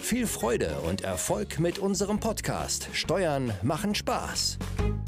[0.00, 4.58] Viel Freude und Erfolg mit unserem Podcast Steuern machen Spaß.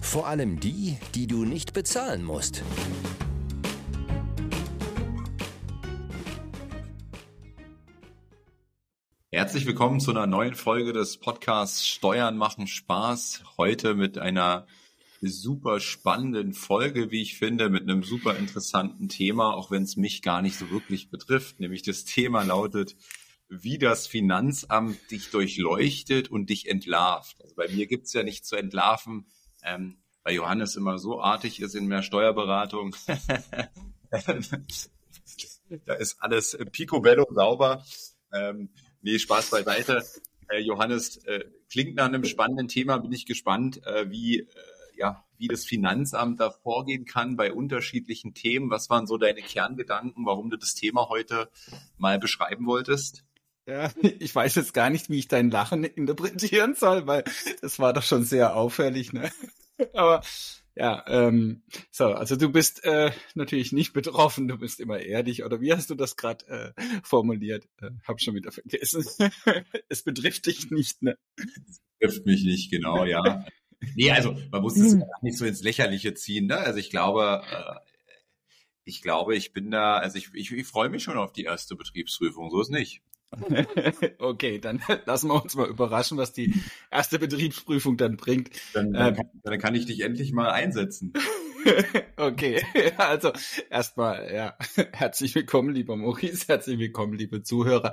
[0.02, 2.62] Vor allem die, die du nicht bezahlen musst.
[9.30, 13.44] Herzlich willkommen zu einer neuen Folge des Podcasts Steuern machen Spaß.
[13.56, 14.66] Heute mit einer
[15.22, 20.22] super spannenden Folge, wie ich finde, mit einem super interessanten Thema, auch wenn es mich
[20.22, 21.60] gar nicht so wirklich betrifft.
[21.60, 22.96] Nämlich das Thema lautet,
[23.50, 27.40] wie das Finanzamt dich durchleuchtet und dich entlarvt.
[27.42, 29.26] Also bei mir gibt's ja nichts zu entlarven,
[29.62, 32.96] ähm, weil Johannes immer so artig ist in der Steuerberatung.
[35.84, 37.84] da ist alles picobello sauber.
[38.32, 38.70] Ähm,
[39.02, 40.04] Nee, Spaß beiseite.
[40.48, 42.98] Äh, Johannes, äh, klingt nach einem spannenden Thema.
[42.98, 44.46] Bin ich gespannt, äh, wie, äh,
[44.98, 48.68] ja, wie das Finanzamt da vorgehen kann bei unterschiedlichen Themen.
[48.68, 51.50] Was waren so deine Kerngedanken, warum du das Thema heute
[51.96, 53.24] mal beschreiben wolltest?
[53.70, 57.24] Ja, ich weiß jetzt gar nicht, wie ich dein Lachen interpretieren soll, weil
[57.62, 59.30] das war doch schon sehr auffällig, ne?
[59.94, 60.22] Aber
[60.74, 65.60] ja, ähm, so, also du bist äh, natürlich nicht betroffen, du bist immer ehrlich, oder
[65.60, 67.68] wie hast du das gerade äh, formuliert?
[67.80, 69.04] Äh, hab schon wieder vergessen.
[69.88, 71.16] es betrifft dich nicht, ne?
[71.36, 73.46] Es betrifft mich nicht, genau, ja.
[73.94, 76.58] nee, also man muss es nicht so ins Lächerliche ziehen, ne?
[76.58, 77.90] Also ich glaube, äh,
[78.84, 81.76] ich glaube, ich bin da, also ich, ich, ich freue mich schon auf die erste
[81.76, 83.02] Betriebsprüfung, so ist nicht.
[84.18, 86.54] okay, dann lassen wir uns mal überraschen, was die
[86.90, 88.50] erste Betriebsprüfung dann bringt.
[88.74, 91.12] Dann, dann, ähm, kann, dann kann ich dich endlich mal einsetzen.
[92.16, 92.62] okay,
[92.96, 93.32] also
[93.70, 94.56] erstmal, ja,
[94.92, 97.92] herzlich willkommen, lieber Maurice, herzlich willkommen, liebe Zuhörer.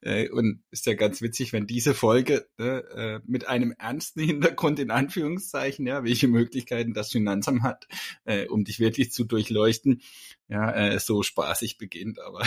[0.00, 4.78] Äh, und ist ja ganz witzig, wenn diese Folge ne, äh, mit einem ernsten Hintergrund
[4.78, 7.86] in Anführungszeichen, ja, welche Möglichkeiten das Finanzamt hat,
[8.24, 10.02] äh, um dich wirklich zu durchleuchten,
[10.48, 12.20] ja, so spaßig beginnt.
[12.20, 12.44] Aber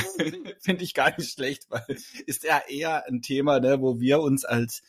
[0.60, 1.86] finde ich gar nicht schlecht, weil
[2.28, 4.84] ist ja eher ein Thema, ne, wo wir uns als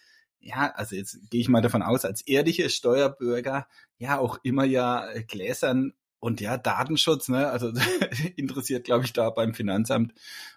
[0.47, 3.67] ja, also jetzt gehe ich mal davon aus, als ehrliche Steuerbürger
[3.99, 7.73] ja auch immer ja äh, gläsern und ja, Datenschutz, ne, also
[8.37, 10.15] interessiert, glaube ich, da beim Finanzamt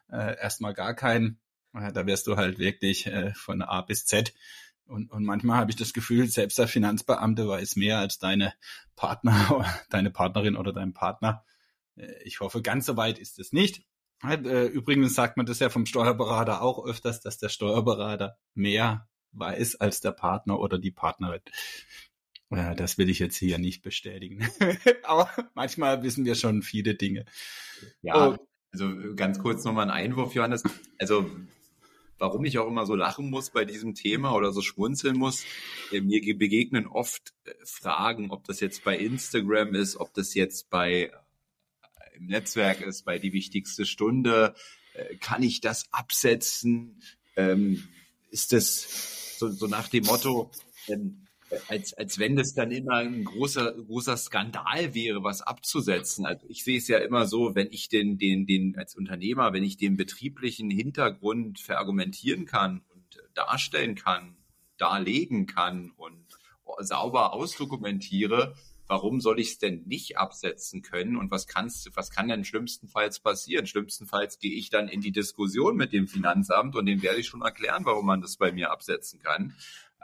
[0.10, 1.40] äh, erstmal gar keinen.
[1.74, 4.34] Äh, da wirst du halt wirklich äh, von A bis Z.
[4.86, 8.54] Und, und manchmal habe ich das Gefühl, selbst der Finanzbeamte weiß mehr als deine
[8.96, 11.44] Partner, deine Partnerin oder dein Partner.
[11.96, 13.84] Äh, ich hoffe, ganz so weit ist es nicht.
[14.22, 20.02] Übrigens sagt man das ja vom Steuerberater auch öfters, dass der Steuerberater mehr weiß als
[20.02, 21.42] der Partner oder die Partnerin.
[22.52, 24.48] Ja, das will ich jetzt hier nicht bestätigen.
[25.04, 27.26] Aber manchmal wissen wir schon viele Dinge.
[28.02, 28.38] Ja, oh.
[28.72, 30.64] also ganz kurz nochmal ein Einwurf, Johannes.
[30.98, 31.30] Also
[32.20, 35.46] warum ich auch immer so lachen muss bei diesem Thema oder so schmunzeln muss.
[35.92, 40.70] Äh, mir begegnen oft äh, Fragen, ob das jetzt bei Instagram ist, ob das jetzt
[40.70, 44.54] bei äh, im Netzwerk ist, bei die wichtigste Stunde.
[45.22, 47.02] Kann ich das absetzen?
[47.38, 47.88] Ähm,
[48.32, 50.52] ist das so, so nach dem Motto,
[50.88, 51.26] ähm,
[51.68, 56.26] als, als wenn das dann immer ein großer, großer Skandal wäre, was abzusetzen.
[56.26, 59.64] Also ich sehe es ja immer so, wenn ich den, den, den als Unternehmer, wenn
[59.64, 64.38] ich den betrieblichen Hintergrund verargumentieren kann und darstellen kann,
[64.78, 66.26] darlegen kann und
[66.82, 68.56] sauber ausdokumentiere,
[68.90, 73.20] warum soll ich es denn nicht absetzen können und was kannst was kann denn schlimmstenfalls
[73.20, 73.68] passieren?
[73.68, 77.44] Schlimmstenfalls gehe ich dann in die Diskussion mit dem Finanzamt und dem werde ich schon
[77.44, 79.54] erklären, warum man das bei mir absetzen kann.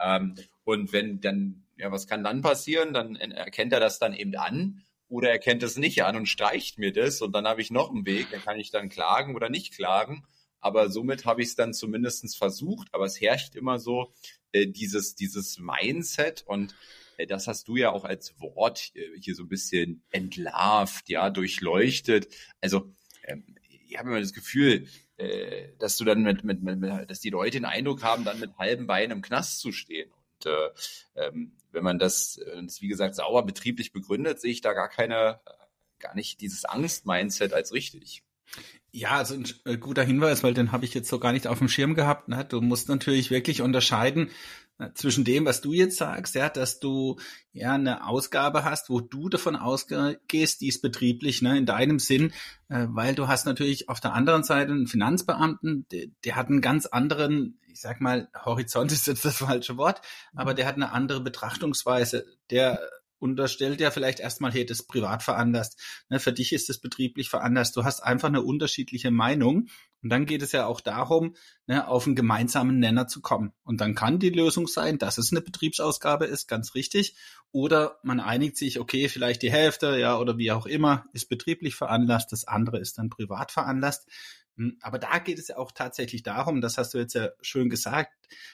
[0.00, 2.94] Ähm, und wenn dann, ja, was kann dann passieren?
[2.94, 6.78] Dann erkennt er das dann eben an oder er kennt es nicht an und streicht
[6.78, 9.48] mir das und dann habe ich noch einen Weg, dann kann ich dann klagen oder
[9.48, 10.24] nicht klagen.
[10.60, 12.88] Aber somit habe ich es dann zumindestens versucht.
[12.92, 14.12] Aber es herrscht immer so
[14.52, 16.74] äh, dieses, dieses Mindset und
[17.26, 22.28] das hast du ja auch als Wort äh, hier so ein bisschen entlarvt, ja, durchleuchtet.
[22.60, 23.56] Also ähm,
[23.88, 27.52] ich habe immer das Gefühl, äh, dass du dann mit, mit, mit, dass die Leute
[27.52, 30.10] den Eindruck haben, dann mit halbem Bein im Knast zu stehen.
[30.10, 30.68] Und äh,
[31.14, 35.40] ähm, wenn man das, das, wie gesagt, sauber betrieblich begründet, sehe ich da gar keine,
[35.98, 38.22] gar nicht dieses Angst-Mindset als richtig.
[38.92, 39.34] Ja, also
[39.64, 42.28] ein guter Hinweis, weil den habe ich jetzt so gar nicht auf dem Schirm gehabt.
[42.28, 42.46] Ne?
[42.46, 44.30] Du musst natürlich wirklich unterscheiden,
[44.94, 47.16] zwischen dem, was du jetzt sagst, ja, dass du
[47.52, 52.32] ja eine Ausgabe hast, wo du davon ausgehst, die ist betrieblich, ne, in deinem Sinn,
[52.68, 56.60] äh, weil du hast natürlich auf der anderen Seite einen Finanzbeamten, der, der hat einen
[56.60, 60.02] ganz anderen, ich sag mal, Horizont ist jetzt das falsche Wort,
[60.34, 62.26] aber der hat eine andere Betrachtungsweise.
[62.50, 62.80] Der
[63.18, 65.80] unterstellt ja vielleicht erstmal, hey, das ist privat veranlasst.
[66.08, 67.76] Ne, für dich ist es betrieblich veranlasst.
[67.76, 69.68] Du hast einfach eine unterschiedliche Meinung.
[70.02, 71.34] Und dann geht es ja auch darum,
[71.66, 73.52] ne, auf einen gemeinsamen Nenner zu kommen.
[73.64, 77.16] Und dann kann die Lösung sein, dass es eine Betriebsausgabe ist, ganz richtig.
[77.50, 81.74] Oder man einigt sich, okay, vielleicht die Hälfte, ja, oder wie auch immer, ist betrieblich
[81.74, 84.06] veranlasst, das andere ist dann privat veranlasst.
[84.56, 87.68] Hm, aber da geht es ja auch tatsächlich darum, das hast du jetzt ja schön
[87.68, 88.12] gesagt,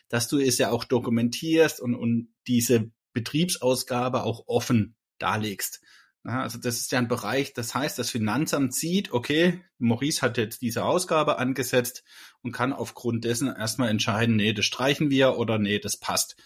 [0.09, 5.81] dass du es ja auch dokumentierst und, und diese Betriebsausgabe auch offen darlegst.
[6.25, 10.63] Also das ist ja ein Bereich, das heißt, das Finanzamt sieht, okay, Maurice hat jetzt
[10.63, 12.05] diese Ausgabe angesetzt
[12.43, 16.37] und kann aufgrund dessen erstmal entscheiden, nee, das streichen wir oder nee, das passt.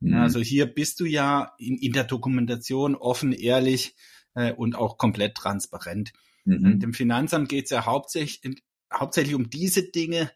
[0.00, 0.14] Mhm.
[0.14, 3.94] Also hier bist du ja in, in der Dokumentation offen, ehrlich
[4.34, 6.12] äh, und auch komplett transparent.
[6.44, 6.80] Mhm.
[6.80, 10.32] Dem Finanzamt geht es ja hauptsächlich, hauptsächlich um diese Dinge,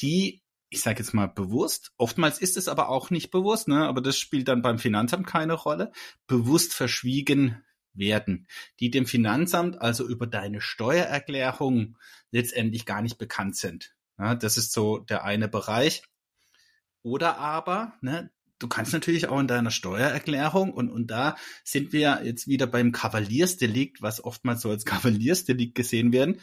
[0.00, 3.86] die ich sage jetzt mal bewusst, oftmals ist es aber auch nicht bewusst, ne?
[3.86, 5.92] aber das spielt dann beim Finanzamt keine Rolle,
[6.26, 8.46] bewusst verschwiegen werden,
[8.80, 11.96] die dem Finanzamt also über deine Steuererklärung
[12.30, 13.94] letztendlich gar nicht bekannt sind.
[14.18, 16.02] Ja, das ist so der eine Bereich.
[17.02, 22.22] Oder aber, ne, du kannst natürlich auch in deiner Steuererklärung und, und da sind wir
[22.24, 26.40] jetzt wieder beim Kavaliersdelikt, was oftmals so als Kavaliersdelikt gesehen werden,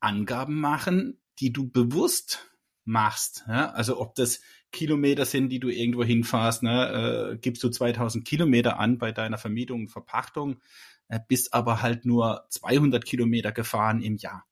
[0.00, 2.50] Angaben machen, die du bewusst
[2.86, 3.44] machst.
[3.48, 3.70] Ja?
[3.70, 4.40] Also ob das
[4.72, 7.32] Kilometer sind, die du irgendwo hinfährst, ne?
[7.32, 10.60] äh, gibst du 2000 Kilometer an bei deiner Vermietung und Verpachtung,
[11.08, 14.46] äh, bist aber halt nur 200 Kilometer gefahren im Jahr.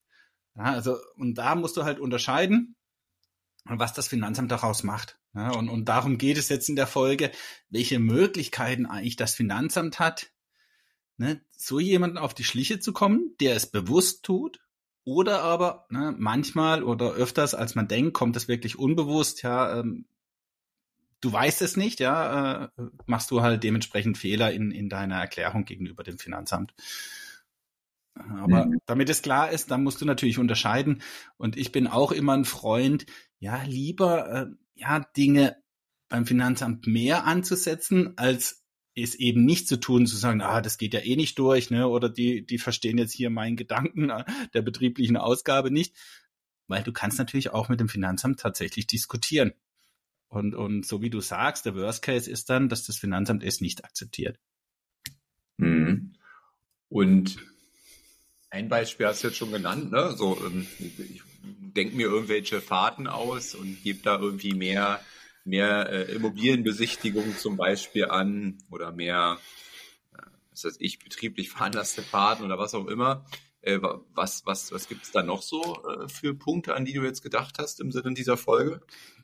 [0.57, 2.77] Ja, also und da musst du halt unterscheiden,
[3.65, 5.19] was das Finanzamt daraus macht.
[5.35, 7.33] Ja, und, und darum geht es jetzt in der Folge,
[7.69, 10.31] welche Möglichkeiten eigentlich das Finanzamt hat,
[11.17, 14.61] ne, so jemanden auf die Schliche zu kommen, der es bewusst tut,
[15.05, 19.43] oder aber ne, manchmal oder öfters, als man denkt, kommt es wirklich unbewusst.
[19.43, 20.07] Ja, ähm,
[21.21, 22.69] du weißt es nicht, ja, äh,
[23.07, 26.75] machst du halt dementsprechend Fehler in, in deiner Erklärung gegenüber dem Finanzamt.
[28.15, 28.79] Aber mhm.
[28.87, 31.03] damit es klar ist, dann musst du natürlich unterscheiden.
[31.37, 33.07] Und ich bin auch immer ein Freund,
[33.39, 35.57] ja, lieber äh, ja Dinge
[36.09, 38.64] beim Finanzamt mehr anzusetzen, als
[38.97, 41.89] es eben nicht zu tun, zu sagen, ah, das geht ja eh nicht durch, ne?
[41.89, 44.13] Oder die, die verstehen jetzt hier meinen Gedanken
[44.55, 45.95] der betrieblichen Ausgabe nicht.
[46.67, 49.53] Weil du kannst natürlich auch mit dem Finanzamt tatsächlich diskutieren.
[50.29, 53.61] Und, und so wie du sagst, der Worst Case ist dann, dass das Finanzamt es
[53.61, 54.39] nicht akzeptiert.
[55.59, 56.15] Mhm.
[56.89, 57.39] Und
[58.51, 60.15] ein Beispiel hast du jetzt schon genannt, ne?
[60.17, 65.01] So, ähm, ich denke mir irgendwelche Fahrten aus und gebe da irgendwie mehr
[65.45, 69.39] mehr äh, Immobilienbesichtigung zum Beispiel an oder mehr,
[70.15, 73.25] äh, was weiß ich, betrieblich veranlasste Fahrten oder was auch immer.
[73.61, 73.79] Äh,
[74.15, 77.23] was was, was gibt es da noch so äh, für Punkte, an die du jetzt
[77.23, 78.81] gedacht hast im Sinne dieser Folge?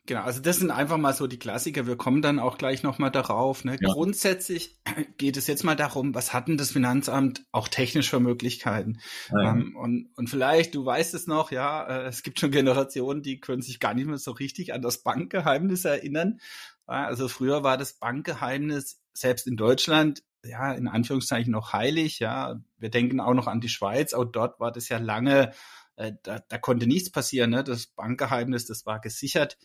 [0.06, 1.86] Genau, also das sind einfach mal so die Klassiker.
[1.86, 3.64] Wir kommen dann auch gleich nochmal darauf.
[3.64, 3.76] Ne?
[3.80, 3.92] Ja.
[3.92, 4.80] Grundsätzlich
[5.18, 9.00] geht es jetzt mal darum, was hat denn das Finanzamt auch technisch für Möglichkeiten?
[9.30, 9.52] Ja.
[9.52, 13.40] Ähm, und, und vielleicht, du weißt es noch, ja, äh, es gibt schon Generationen, die
[13.40, 16.40] können sich gar nicht mehr so richtig an das Bankgeheimnis erinnern.
[16.88, 22.60] Ja, also früher war das Bankgeheimnis selbst in Deutschland ja, in Anführungszeichen noch heilig, ja.
[22.78, 25.52] Wir denken auch noch an die Schweiz, auch dort war das ja lange
[25.96, 27.50] äh, da, da konnte nichts passieren.
[27.50, 27.64] Ne?
[27.64, 29.58] Das Bankgeheimnis, das war gesichert.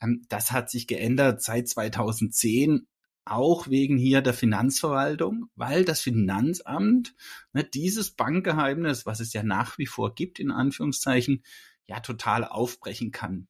[0.00, 2.86] Ähm, das hat sich geändert seit 2010
[3.24, 7.14] auch wegen hier der Finanzverwaltung, weil das Finanzamt
[7.52, 11.44] ne, dieses Bankgeheimnis, was es ja nach wie vor gibt, in Anführungszeichen,
[11.86, 13.48] ja total aufbrechen kann.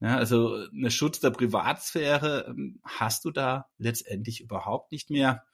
[0.00, 5.44] Ja, also eine Schutz der Privatsphäre ähm, hast du da letztendlich überhaupt nicht mehr.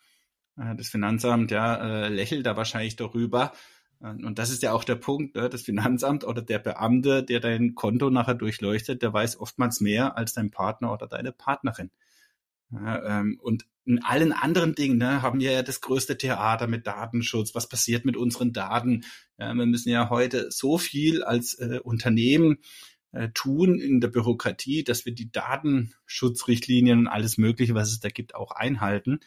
[0.56, 3.52] Äh, das Finanzamt ja äh, lächelt da wahrscheinlich darüber,
[4.00, 5.48] und das ist ja auch der Punkt, ne?
[5.48, 10.34] das Finanzamt oder der Beamte, der dein Konto nachher durchleuchtet, der weiß oftmals mehr als
[10.34, 11.90] dein Partner oder deine Partnerin.
[12.72, 17.54] Ähm, und in allen anderen Dingen ne, haben wir ja das größte Theater mit Datenschutz.
[17.54, 19.04] Was passiert mit unseren Daten?
[19.38, 22.56] wir müssen ja heute so viel als äh, Unternehmen
[23.16, 28.08] äh, tun in der Bürokratie, dass wir die Datenschutzrichtlinien und alles Mögliche, was es da
[28.08, 29.20] gibt, auch einhalten.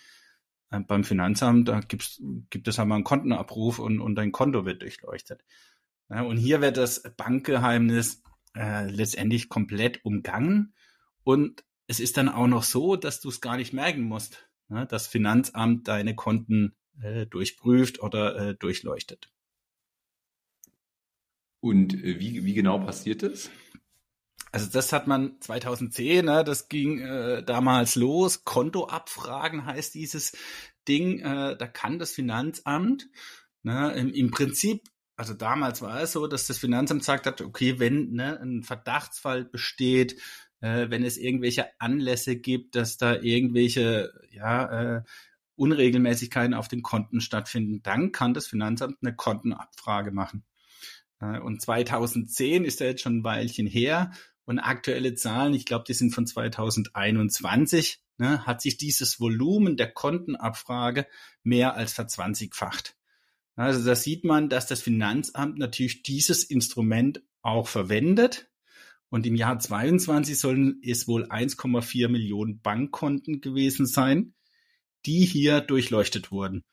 [0.72, 4.82] Äh, beim Finanzamt, da gibt's, gibt es einmal einen Kontenabruf und, und dein Konto wird
[4.82, 5.44] durchleuchtet.
[6.10, 8.24] Ja, und hier wird das Bankgeheimnis
[8.56, 10.74] äh, letztendlich komplett umgangen.
[11.24, 14.86] Und es ist dann auch noch so, dass du es gar nicht merken musst, ne?
[14.88, 19.32] das Finanzamt deine Konten äh, durchprüft oder äh, durchleuchtet.
[21.60, 23.50] Und äh, wie, wie genau passiert das?
[24.52, 28.44] Also das hat man 2010, ne, das ging äh, damals los.
[28.44, 30.36] Kontoabfragen heißt dieses
[30.88, 31.20] Ding.
[31.20, 33.08] Äh, da kann das Finanzamt
[33.64, 37.80] ne, im, im Prinzip, also damals war es so, dass das Finanzamt sagt hat, okay,
[37.80, 40.20] wenn ne, ein Verdachtsfall besteht,
[40.62, 45.04] äh, wenn es irgendwelche Anlässe gibt, dass da irgendwelche ja, äh,
[45.56, 50.46] Unregelmäßigkeiten auf den Konten stattfinden, dann kann das Finanzamt eine Kontenabfrage machen.
[51.20, 54.12] Äh, und 2010 ist ja jetzt schon ein Weilchen her
[54.50, 59.92] und aktuelle Zahlen, ich glaube, die sind von 2021, ne, hat sich dieses Volumen der
[59.92, 61.06] Kontenabfrage
[61.44, 62.98] mehr als verzwanzigfacht.
[63.56, 68.50] Also da sieht man, dass das Finanzamt natürlich dieses Instrument auch verwendet.
[69.10, 74.34] Und im Jahr 22 sollen es wohl 1,4 Millionen Bankkonten gewesen sein,
[75.06, 76.64] die hier durchleuchtet wurden.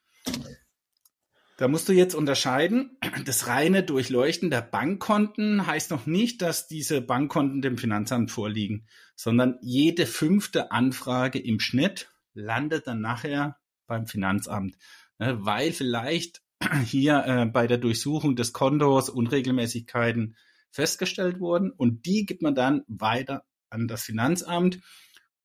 [1.57, 2.99] Da musst du jetzt unterscheiden.
[3.25, 9.59] Das reine Durchleuchten der Bankkonten heißt noch nicht, dass diese Bankkonten dem Finanzamt vorliegen, sondern
[9.63, 14.77] jede fünfte Anfrage im Schnitt landet dann nachher beim Finanzamt,
[15.19, 16.43] ne, weil vielleicht
[16.85, 20.37] hier äh, bei der Durchsuchung des Kontos Unregelmäßigkeiten
[20.71, 24.81] festgestellt wurden und die gibt man dann weiter an das Finanzamt,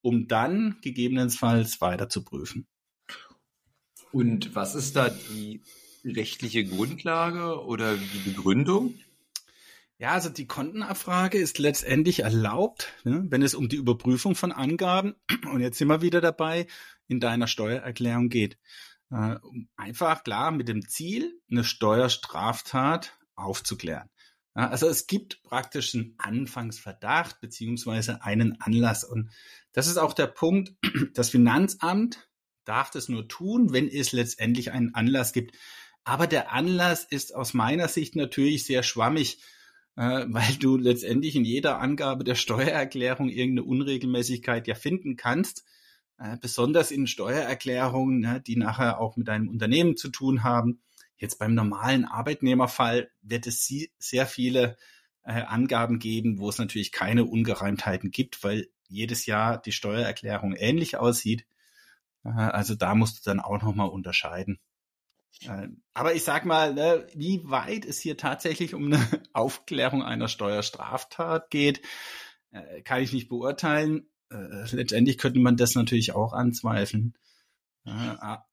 [0.02, 2.66] um dann gegebenenfalls weiter zu prüfen.
[4.10, 5.62] Und was ist da die
[6.04, 8.94] rechtliche Grundlage oder die Begründung?
[9.98, 15.14] Ja, also die Kontenabfrage ist letztendlich erlaubt, ne, wenn es um die Überprüfung von Angaben,
[15.52, 16.66] und jetzt sind wir wieder dabei,
[17.06, 18.58] in deiner Steuererklärung geht.
[19.10, 19.36] Äh,
[19.76, 24.08] einfach klar mit dem Ziel, eine Steuerstraftat aufzuklären.
[24.56, 29.04] Ja, also es gibt praktisch einen Anfangsverdacht beziehungsweise einen Anlass.
[29.04, 29.30] Und
[29.72, 30.74] das ist auch der Punkt,
[31.14, 32.28] das Finanzamt
[32.64, 35.56] darf das nur tun, wenn es letztendlich einen Anlass gibt.
[36.04, 39.38] Aber der Anlass ist aus meiner Sicht natürlich sehr schwammig,
[39.96, 45.64] äh, weil du letztendlich in jeder Angabe der Steuererklärung irgendeine Unregelmäßigkeit ja finden kannst.
[46.18, 50.80] Äh, besonders in Steuererklärungen, ne, die nachher auch mit einem Unternehmen zu tun haben.
[51.16, 54.76] Jetzt beim normalen Arbeitnehmerfall wird es sehr viele
[55.24, 60.96] äh, Angaben geben, wo es natürlich keine Ungereimtheiten gibt, weil jedes Jahr die Steuererklärung ähnlich
[60.96, 61.46] aussieht.
[62.24, 64.58] Äh, also da musst du dann auch nochmal unterscheiden.
[65.40, 69.00] Äh, aber ich sag mal, ne, wie weit es hier tatsächlich um eine
[69.32, 71.82] Aufklärung einer Steuerstraftat geht,
[72.50, 74.08] äh, kann ich nicht beurteilen.
[74.70, 77.12] Letztendlich könnte man das natürlich auch anzweifeln.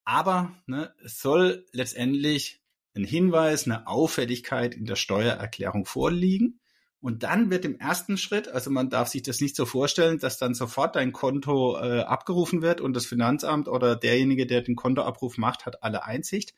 [0.03, 2.61] Aber ne, es soll letztendlich
[2.95, 6.59] ein Hinweis, eine Auffälligkeit in der Steuererklärung vorliegen.
[7.01, 10.37] Und dann wird im ersten Schritt, also man darf sich das nicht so vorstellen, dass
[10.37, 15.37] dann sofort dein Konto äh, abgerufen wird und das Finanzamt oder derjenige, der den Kontoabruf
[15.37, 16.53] macht, hat alle Einsicht,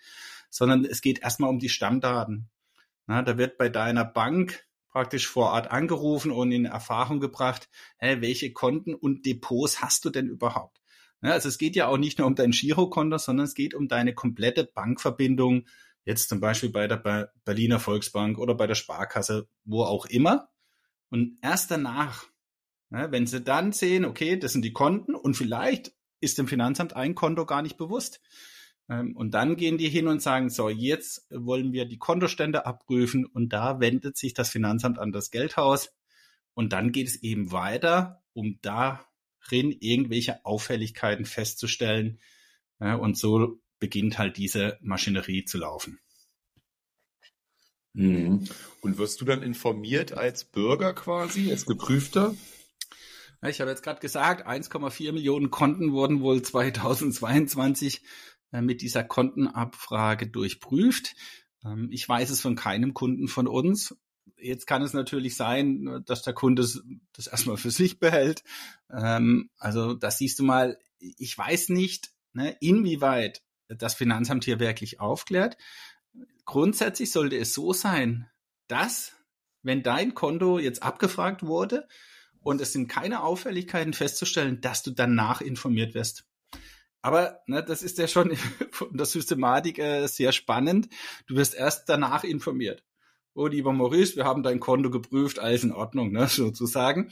[0.50, 2.50] sondern es geht erstmal um die Stammdaten.
[3.05, 7.69] Na, da wird bei deiner Bank praktisch vor Ort angerufen und in Erfahrung gebracht,
[8.00, 10.81] hä, welche Konten und Depots hast du denn überhaupt?
[11.21, 13.88] Ja, also es geht ja auch nicht nur um dein Girokonto, sondern es geht um
[13.88, 15.65] deine komplette Bankverbindung
[16.03, 20.50] Jetzt zum Beispiel bei der Berliner Volksbank oder bei der Sparkasse, wo auch immer.
[21.10, 22.25] Und erst danach,
[22.89, 26.96] ja, wenn sie dann sehen, okay, das sind die Konten und vielleicht ist dem Finanzamt
[26.96, 28.22] ein Konto gar nicht bewusst.
[28.89, 33.25] Ähm, und dann gehen die hin und sagen, so, jetzt wollen wir die Kontostände abprüfen
[33.25, 35.93] und da wendet sich das Finanzamt an das Geldhaus.
[36.53, 42.20] Und dann geht es eben weiter, um darin irgendwelche Auffälligkeiten festzustellen.
[42.79, 46.00] Ja, und so beginnt halt diese Maschinerie zu laufen.
[47.93, 48.47] Mhm.
[48.81, 52.33] Und wirst du dann informiert als Bürger quasi, als Geprüfter?
[53.45, 58.01] Ich habe jetzt gerade gesagt, 1,4 Millionen Konten wurden wohl 2022
[58.53, 61.15] äh, mit dieser Kontenabfrage durchprüft.
[61.65, 63.97] Ähm, ich weiß es von keinem Kunden von uns.
[64.38, 66.67] Jetzt kann es natürlich sein, dass der Kunde
[67.13, 68.43] das erstmal für sich behält.
[68.91, 73.41] Ähm, also das siehst du mal, ich weiß nicht, ne, inwieweit
[73.78, 75.58] das Finanzamt hier wirklich aufklärt.
[76.46, 78.30] Grundsätzlich sollte es so sein,
[78.68, 79.13] dass
[79.63, 81.88] wenn dein Konto jetzt abgefragt wurde
[82.42, 86.25] und es sind keine Auffälligkeiten festzustellen, dass du danach informiert wirst.
[87.01, 88.36] Aber ne, das ist ja schon
[88.72, 90.90] von der Systematik äh, sehr spannend.
[91.28, 92.84] Du wirst erst danach informiert.
[93.34, 97.12] Oh, lieber Maurice, wir haben dein Konto geprüft, alles in Ordnung, ne, sozusagen.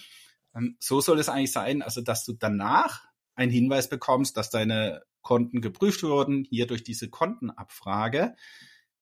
[0.56, 3.09] Ähm, so soll es eigentlich sein, also dass du danach
[3.40, 8.36] einen Hinweis bekommst, dass deine Konten geprüft wurden, hier durch diese Kontenabfrage.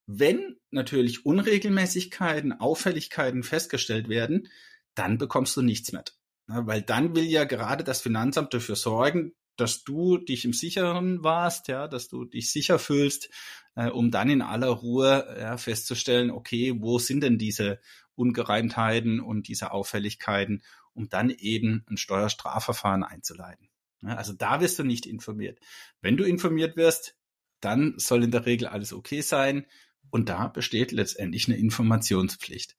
[0.05, 4.47] Wenn natürlich Unregelmäßigkeiten, Auffälligkeiten festgestellt werden,
[4.95, 6.15] dann bekommst du nichts mit.
[6.47, 11.67] Weil dann will ja gerade das Finanzamt dafür sorgen, dass du dich im Sicheren warst,
[11.67, 13.29] ja, dass du dich sicher fühlst,
[13.75, 17.79] äh, um dann in aller Ruhe ja, festzustellen, okay, wo sind denn diese
[18.15, 20.63] Ungereimtheiten und diese Auffälligkeiten,
[20.93, 23.66] um dann eben ein Steuerstrafverfahren einzuleiten.
[24.03, 25.59] Also da wirst du nicht informiert.
[26.01, 27.15] Wenn du informiert wirst,
[27.59, 29.65] dann soll in der Regel alles okay sein.
[30.09, 32.75] Und da besteht letztendlich eine Informationspflicht.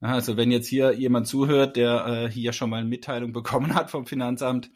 [0.00, 3.90] Also wenn jetzt hier jemand zuhört, der äh, hier schon mal eine Mitteilung bekommen hat
[3.90, 4.70] vom Finanzamt,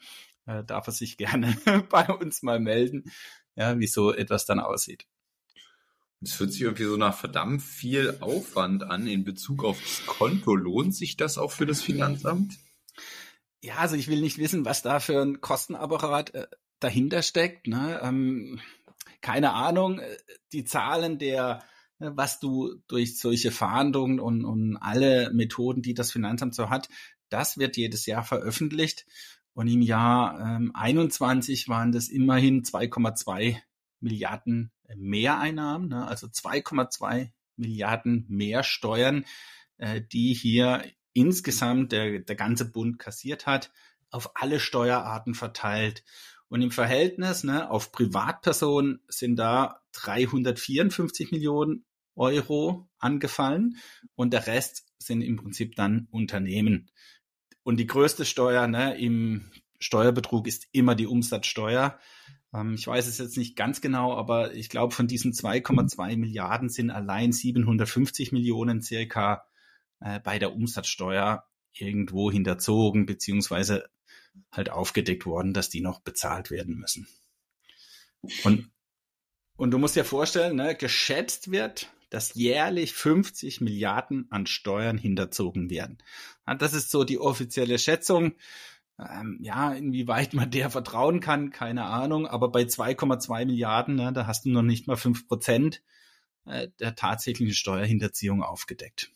[0.45, 1.55] äh, darf er sich gerne
[1.89, 3.11] bei uns mal melden.
[3.55, 5.05] ja, wie so etwas dann aussieht.
[6.23, 10.55] Es fühlt sich irgendwie so nach verdammt viel Aufwand an in Bezug auf das Konto.
[10.55, 12.59] Lohnt sich das auch für das Finanzamt?
[13.61, 16.47] Ja, also ich will nicht wissen, was da für ein Kostenapparat äh,
[16.79, 17.67] dahinter steckt.
[17.67, 17.99] Ne?
[18.01, 18.59] Ähm,
[19.21, 19.99] keine Ahnung.
[19.99, 20.17] Äh,
[20.51, 21.63] die Zahlen der,
[21.99, 26.89] ne, was du durch solche Fahndungen und, und alle Methoden, die das Finanzamt so hat,
[27.29, 29.05] das wird jedes Jahr veröffentlicht.
[29.53, 33.57] Und im Jahr ähm, 21 waren das immerhin 2,2
[33.99, 36.07] Milliarden Mehreinnahmen, ne?
[36.07, 39.25] also 2,2 Milliarden mehr Steuern,
[39.77, 43.71] äh, die hier insgesamt der, der ganze Bund kassiert hat,
[44.09, 46.03] auf alle Steuerarten verteilt.
[46.49, 53.77] Und im Verhältnis ne, auf Privatpersonen sind da 354 Millionen Euro angefallen
[54.15, 56.91] und der Rest sind im Prinzip dann Unternehmen.
[57.63, 59.49] Und die größte Steuer ne, im
[59.79, 61.97] Steuerbetrug ist immer die Umsatzsteuer.
[62.53, 66.69] Ähm, ich weiß es jetzt nicht ganz genau, aber ich glaube, von diesen 2,2 Milliarden
[66.69, 69.45] sind allein 750 Millionen circa
[70.01, 73.89] äh, bei der Umsatzsteuer irgendwo hinterzogen, beziehungsweise
[74.51, 77.07] halt aufgedeckt worden, dass die noch bezahlt werden müssen.
[78.43, 78.69] Und,
[79.55, 85.69] und du musst dir vorstellen, ne, geschätzt wird, dass jährlich 50 Milliarden an Steuern hinterzogen
[85.69, 85.97] werden.
[86.59, 88.33] Das ist so die offizielle Schätzung.
[88.99, 92.27] Ähm, ja, inwieweit man der vertrauen kann, keine Ahnung.
[92.27, 95.81] Aber bei 2,2 Milliarden, ne, da hast du noch nicht mal fünf Prozent
[96.45, 99.09] äh, der tatsächlichen Steuerhinterziehung aufgedeckt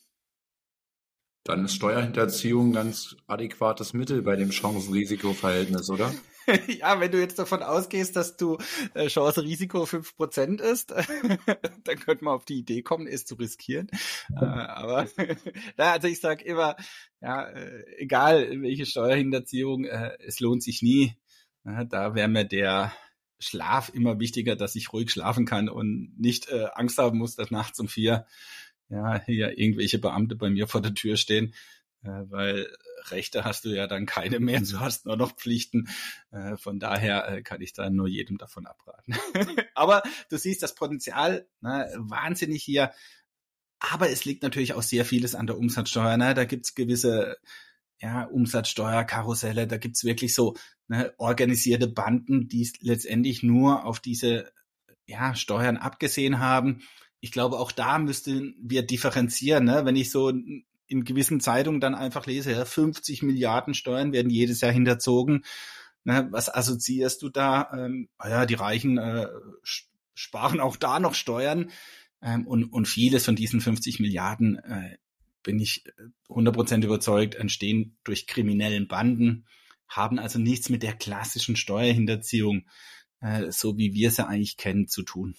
[1.45, 6.13] dann ist Steuerhinterziehung ein ganz adäquates Mittel bei dem Chancen-Risiko-Verhältnis, oder?
[6.67, 8.57] ja, wenn du jetzt davon ausgehst, dass du
[8.95, 10.91] äh, Chance-Risiko fünf Prozent ist,
[11.83, 13.89] dann könnte man auf die Idee kommen, es zu riskieren.
[14.35, 15.07] äh, aber
[15.77, 16.75] na, also ich sage immer,
[17.21, 21.15] ja, äh, egal welche Steuerhinterziehung, äh, es lohnt sich nie.
[21.63, 22.91] da wäre mir der
[23.37, 27.79] Schlaf immer wichtiger, dass ich ruhig schlafen kann und nicht Angst haben muss, dass nachts
[27.79, 28.25] um vier
[28.89, 31.53] ja, hier irgendwelche Beamte bei mir vor der Tür stehen,
[32.03, 32.67] äh, weil
[33.09, 35.87] Rechte hast du ja dann keine mehr, du hast nur noch Pflichten.
[36.31, 39.15] Äh, von daher äh, kann ich da nur jedem davon abraten.
[39.75, 42.91] Aber du siehst das Potenzial ne, wahnsinnig hier.
[43.79, 46.17] Aber es liegt natürlich auch sehr vieles an der Umsatzsteuer.
[46.17, 46.33] Ne?
[46.33, 47.37] Da gibt's gewisse
[47.99, 50.55] ja, Umsatzsteuerkarusselle, da gibt's wirklich so
[50.87, 54.51] ne, organisierte Banden, die letztendlich nur auf diese
[55.05, 56.81] ja, Steuern abgesehen haben
[57.25, 59.65] ich glaube, auch da müssten wir differenzieren.
[59.65, 59.83] Ne?
[59.83, 64.61] Wenn ich so in gewissen Zeitungen dann einfach lese, ja, 50 Milliarden Steuern werden jedes
[64.61, 65.43] Jahr hinterzogen.
[66.03, 66.27] Ne?
[66.29, 67.71] Was assoziierst du da?
[67.75, 69.25] Ähm, ah ja, die Reichen äh,
[70.13, 71.71] sparen auch da noch Steuern.
[72.21, 74.97] Ähm, und, und vieles von diesen 50 Milliarden, äh,
[75.41, 75.83] bin ich
[76.29, 79.47] 100% äh, überzeugt, entstehen durch kriminellen Banden,
[79.87, 82.67] haben also nichts mit der klassischen Steuerhinterziehung,
[83.19, 85.35] äh, so wie wir sie eigentlich kennen, zu tun.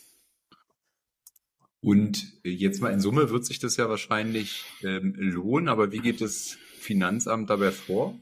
[1.81, 6.21] Und jetzt mal in Summe wird sich das ja wahrscheinlich ähm, lohnen, aber wie geht
[6.21, 8.19] das Finanzamt dabei vor?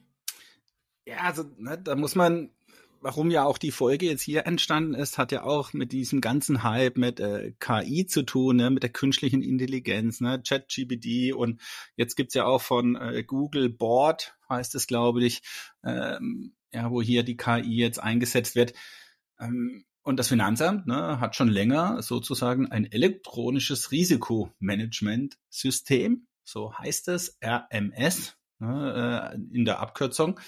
[1.06, 2.50] Ja, also ne, da muss man,
[3.00, 6.62] warum ja auch die Folge jetzt hier entstanden ist, hat ja auch mit diesem ganzen
[6.62, 11.60] Hype mit äh, KI zu tun, ne, mit der künstlichen Intelligenz, ne, ChatGPT und
[11.96, 15.42] jetzt gibt's ja auch von äh, Google Board, heißt es, glaube ich,
[15.84, 18.74] ähm, ja, wo hier die KI jetzt eingesetzt wird.
[19.38, 27.38] Ähm, und das Finanzamt ne, hat schon länger sozusagen ein elektronisches Risikomanagementsystem, so heißt es,
[27.42, 30.38] RMS ne, äh, in der Abkürzung.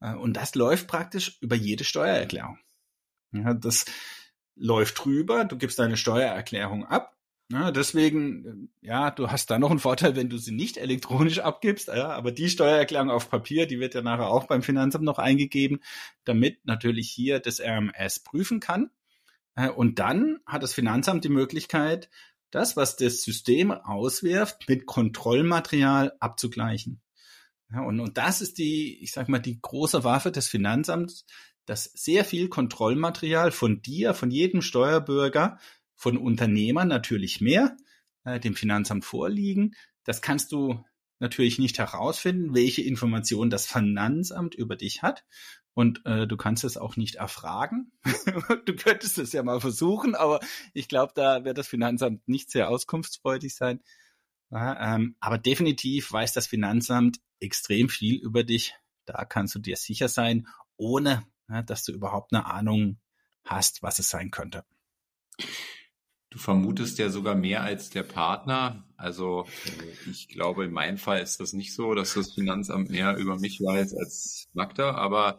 [0.00, 2.58] Äh, und das läuft praktisch über jede Steuererklärung.
[3.32, 3.86] Ja, das
[4.56, 7.15] läuft drüber, du gibst deine Steuererklärung ab.
[7.48, 11.86] Ja, deswegen, ja, du hast da noch einen Vorteil, wenn du sie nicht elektronisch abgibst,
[11.86, 15.78] ja, aber die Steuererklärung auf Papier, die wird ja nachher auch beim Finanzamt noch eingegeben,
[16.24, 18.90] damit natürlich hier das RMS prüfen kann.
[19.54, 22.10] Äh, und dann hat das Finanzamt die Möglichkeit,
[22.50, 27.00] das, was das System auswirft, mit Kontrollmaterial abzugleichen.
[27.72, 31.26] Ja, und, und das ist die, ich sag mal, die große Waffe des Finanzamts,
[31.64, 35.58] dass sehr viel Kontrollmaterial von dir, von jedem Steuerbürger,
[35.96, 37.76] von Unternehmern natürlich mehr,
[38.24, 39.74] äh, dem Finanzamt vorliegen.
[40.04, 40.84] Das kannst du
[41.18, 45.24] natürlich nicht herausfinden, welche Informationen das Finanzamt über dich hat.
[45.74, 47.92] Und äh, du kannst es auch nicht erfragen.
[48.64, 50.40] du könntest es ja mal versuchen, aber
[50.72, 53.80] ich glaube, da wird das Finanzamt nicht sehr auskunftsfreudig sein.
[54.50, 58.74] Ja, ähm, aber definitiv weiß das Finanzamt extrem viel über dich.
[59.04, 62.98] Da kannst du dir sicher sein, ohne ja, dass du überhaupt eine Ahnung
[63.44, 64.64] hast, was es sein könnte.
[66.36, 68.84] Du vermutest ja sogar mehr als der Partner.
[68.98, 73.16] Also äh, ich glaube, in meinem Fall ist das nicht so, dass das Finanzamt mehr
[73.16, 74.96] über mich weiß als Magda.
[74.96, 75.38] Aber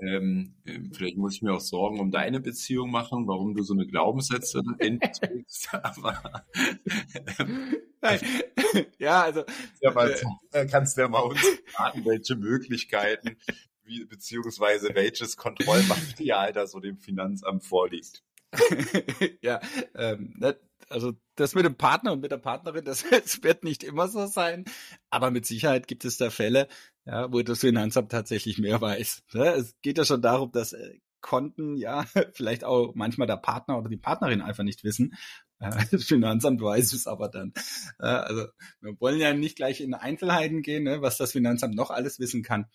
[0.00, 3.74] ähm, ähm, vielleicht muss ich mir auch Sorgen um deine Beziehung machen, warum du so
[3.74, 5.68] eine Glaubenssätze entwickelst.
[5.70, 6.44] Aber
[8.00, 8.20] Nein.
[8.98, 9.44] ja, also
[9.82, 10.16] ja, mal,
[10.52, 11.42] äh, kannst du ja mal uns
[11.74, 13.36] raten, welche Möglichkeiten
[13.84, 18.22] wie, beziehungsweise welches Kontrollmaterial da so dem Finanzamt vorliegt.
[19.42, 19.60] ja,
[19.94, 20.58] ähm, ne,
[20.90, 24.26] also das mit dem Partner und mit der Partnerin, das, das, wird nicht immer so
[24.26, 24.64] sein,
[25.10, 26.68] aber mit Sicherheit gibt es da Fälle,
[27.04, 29.24] ja, wo das Finanzamt tatsächlich mehr weiß.
[29.34, 29.48] Ne?
[29.54, 33.88] Es geht ja schon darum, dass äh, Konten, ja, vielleicht auch manchmal der Partner oder
[33.88, 35.14] die Partnerin einfach nicht wissen.
[35.58, 37.52] Äh, das Finanzamt weiß es aber dann.
[37.98, 38.46] Äh, also
[38.80, 42.42] wir wollen ja nicht gleich in Einzelheiten gehen, ne, was das Finanzamt noch alles wissen
[42.42, 42.66] kann.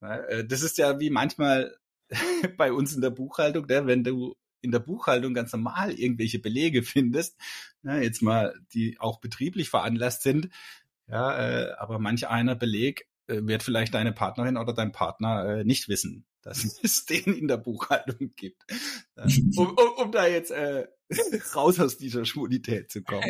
[0.00, 1.76] Äh, das ist ja wie manchmal
[2.56, 6.82] bei uns in der Buchhaltung, ne, wenn du in der Buchhaltung ganz normal irgendwelche Belege
[6.82, 7.36] findest,
[7.82, 10.50] ne, jetzt mal, die auch betrieblich veranlasst sind,
[11.08, 15.64] ja, äh, aber manch einer Beleg äh, wird vielleicht deine Partnerin oder dein Partner äh,
[15.64, 18.62] nicht wissen, dass es den in der Buchhaltung gibt.
[19.56, 20.86] Um, um, um da jetzt äh,
[21.54, 23.22] raus aus dieser Schwulität zu kommen.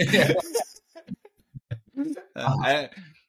[2.35, 2.89] äh,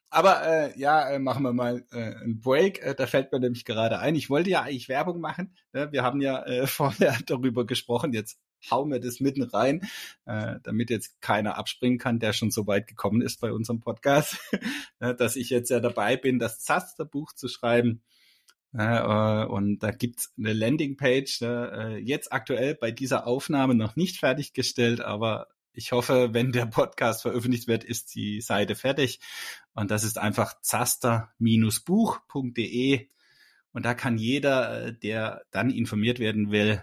[0.10, 2.82] aber äh, ja, äh, machen wir mal äh, einen Break.
[2.82, 4.16] Äh, da fällt mir nämlich gerade ein.
[4.16, 5.56] Ich wollte ja eigentlich Werbung machen.
[5.74, 5.92] Ne?
[5.92, 8.14] Wir haben ja äh, vorher darüber gesprochen.
[8.14, 8.40] Jetzt
[8.72, 9.82] hauen wir das mitten rein,
[10.26, 14.40] äh, damit jetzt keiner abspringen kann, der schon so weit gekommen ist bei unserem Podcast,
[15.00, 15.14] ne?
[15.14, 18.02] dass ich jetzt ja dabei bin, das Zasterbuch zu schreiben.
[18.74, 21.72] Äh, und da gibt's eine Landingpage, ne?
[21.74, 27.22] äh, jetzt aktuell bei dieser Aufnahme noch nicht fertiggestellt, aber ich hoffe, wenn der Podcast
[27.22, 29.20] veröffentlicht wird, ist die Seite fertig.
[29.74, 33.10] Und das ist einfach zaster-buch.de.
[33.72, 36.82] Und da kann jeder, der dann informiert werden will,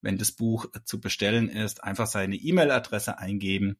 [0.00, 3.76] wenn das Buch zu bestellen ist, einfach seine E-Mail-Adresse eingeben.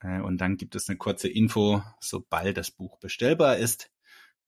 [0.00, 3.90] Äh, und dann gibt es eine kurze Info, sobald das Buch bestellbar ist.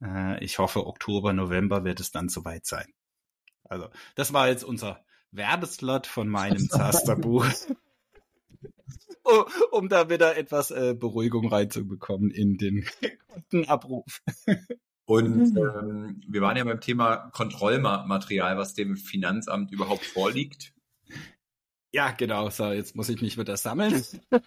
[0.03, 2.87] Äh, ich hoffe, Oktober, November wird es dann soweit sein.
[3.65, 7.47] Also, das war jetzt unser Werbeslot von meinem Zasterbuch.
[9.71, 12.87] um da wieder etwas äh, Beruhigung reinzubekommen in den
[13.29, 14.23] Kundenabruf.
[15.05, 15.59] Und mhm.
[15.59, 20.73] ähm, wir waren ja beim Thema Kontrollmaterial, was dem Finanzamt überhaupt vorliegt.
[21.93, 22.49] Ja, genau.
[22.49, 24.03] So, jetzt muss ich mich wieder sammeln.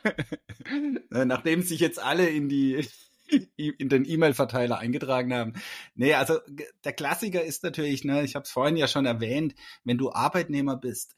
[1.11, 2.87] Äh, nachdem sich jetzt alle in die
[3.55, 5.53] in den E-Mail-Verteiler eingetragen haben.
[5.95, 6.39] Nee, also
[6.83, 10.77] der Klassiker ist natürlich, ne, ich habe es vorhin ja schon erwähnt, wenn du Arbeitnehmer
[10.77, 11.15] bist,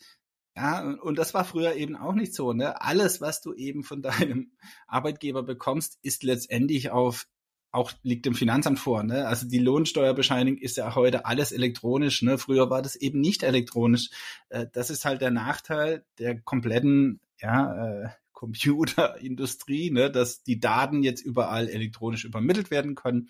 [0.57, 2.51] ja, und das war früher eben auch nicht so.
[2.51, 2.81] Ne?
[2.81, 4.51] Alles, was du eben von deinem
[4.87, 7.27] Arbeitgeber bekommst, ist letztendlich auf
[7.71, 9.03] auch liegt dem Finanzamt vor.
[9.03, 9.27] Ne?
[9.27, 12.23] Also die Lohnsteuerbescheinigung ist ja heute alles elektronisch.
[12.23, 12.39] Ne?
[12.39, 14.09] Früher war das eben nicht elektronisch.
[14.49, 20.09] Äh, das ist halt der Nachteil der kompletten ja, äh, Computerindustrie, ne?
[20.09, 23.29] dass die Daten jetzt überall elektronisch übermittelt werden können.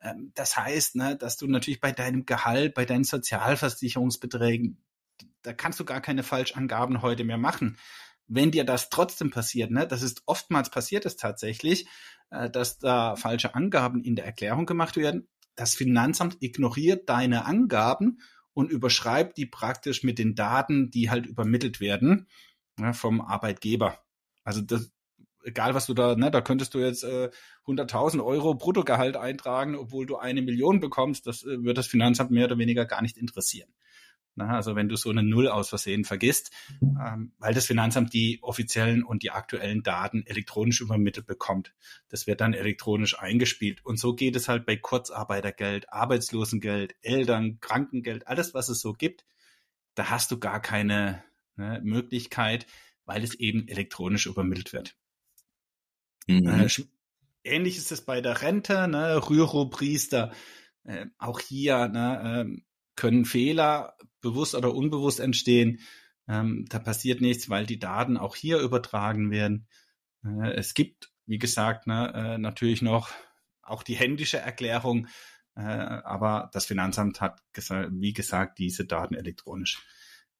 [0.00, 4.78] Ähm, das heißt, ne, dass du natürlich bei deinem Gehalt, bei deinen Sozialversicherungsbeträgen
[5.42, 7.76] da kannst du gar keine Falschangaben heute mehr machen.
[8.28, 11.86] Wenn dir das trotzdem passiert, ne, das ist oftmals passiert es tatsächlich,
[12.30, 15.28] äh, dass da falsche Angaben in der Erklärung gemacht werden.
[15.54, 18.20] Das Finanzamt ignoriert deine Angaben
[18.54, 22.28] und überschreibt die praktisch mit den Daten, die halt übermittelt werden
[22.78, 23.98] ne, vom Arbeitgeber.
[24.44, 24.90] Also das,
[25.44, 27.30] egal was du da, ne, da könntest du jetzt äh,
[27.66, 32.46] 100.000 Euro Bruttogehalt eintragen, obwohl du eine Million bekommst, das äh, wird das Finanzamt mehr
[32.46, 33.72] oder weniger gar nicht interessieren.
[34.34, 38.38] Na, also wenn du so eine Null aus Versehen vergisst, ähm, weil das Finanzamt die
[38.42, 41.74] offiziellen und die aktuellen Daten elektronisch übermittelt bekommt.
[42.08, 43.84] Das wird dann elektronisch eingespielt.
[43.84, 49.26] Und so geht es halt bei Kurzarbeitergeld, Arbeitslosengeld, Eltern, Krankengeld, alles, was es so gibt.
[49.94, 51.22] Da hast du gar keine
[51.56, 52.66] ne, Möglichkeit,
[53.04, 54.96] weil es eben elektronisch übermittelt wird.
[56.26, 56.46] Mhm.
[56.46, 56.68] Äh,
[57.44, 60.32] ähnlich ist es bei der Rente, ne, Rüro-Priester,
[60.84, 62.62] äh, auch hier, ne, äh,
[62.96, 65.80] können Fehler bewusst oder unbewusst entstehen.
[66.28, 69.66] Ähm, da passiert nichts, weil die Daten auch hier übertragen werden.
[70.24, 73.10] Äh, es gibt, wie gesagt, ne, äh, natürlich noch
[73.62, 75.08] auch die händische Erklärung,
[75.54, 79.82] äh, aber das Finanzamt hat, gesa wie gesagt, diese Daten elektronisch.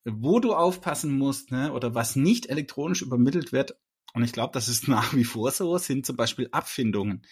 [0.04, 3.76] Wo du aufpassen musst ne, oder was nicht elektronisch übermittelt wird,
[4.14, 7.26] und ich glaube, das ist nach wie vor so, sind zum Beispiel Abfindungen.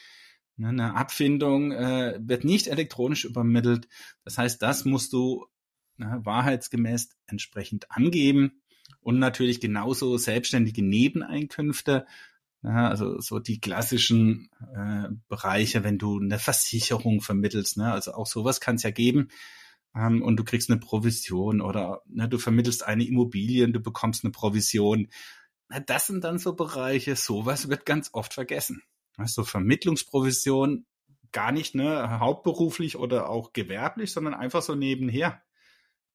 [0.56, 3.88] Ne, eine Abfindung äh, wird nicht elektronisch übermittelt.
[4.24, 5.46] Das heißt, das musst du
[6.00, 8.62] ne, wahrheitsgemäß entsprechend angeben.
[9.00, 12.06] Und natürlich genauso selbstständige Nebeneinkünfte.
[12.62, 17.76] Ne, also so die klassischen äh, Bereiche, wenn du eine Versicherung vermittelst.
[17.76, 19.28] Ne, also auch sowas kann es ja geben.
[19.94, 24.24] Ähm, und du kriegst eine Provision oder ne, du vermittelst eine Immobilie und du bekommst
[24.24, 25.08] eine Provision.
[25.68, 28.82] Na, das sind dann so Bereiche, sowas wird ganz oft vergessen.
[29.26, 30.86] So Vermittlungsprovision
[31.32, 35.42] gar nicht ne, hauptberuflich oder auch gewerblich, sondern einfach so nebenher.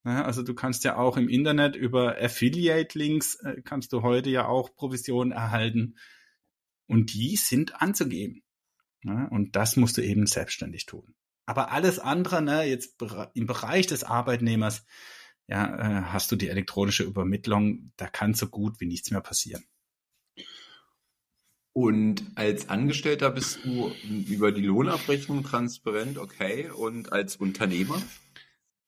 [0.06, 4.48] Ja, also du kannst ja auch im Internet über Affiliate-Links äh, kannst du heute ja
[4.48, 5.96] auch Provisionen erhalten.
[6.88, 8.44] Und die sind anzugeben.
[9.04, 11.16] Ja, und das musst du eben selbstständig tun.
[11.48, 13.02] Aber alles andere, ne, jetzt
[13.34, 14.86] im Bereich des Arbeitnehmers,
[15.48, 19.64] ja, äh, hast du die elektronische Übermittlung, da kann so gut wie nichts mehr passieren.
[21.74, 23.92] Und als Angestellter bist du
[24.28, 26.70] über die Lohnabrechnung transparent, okay.
[26.70, 28.02] Und als Unternehmer?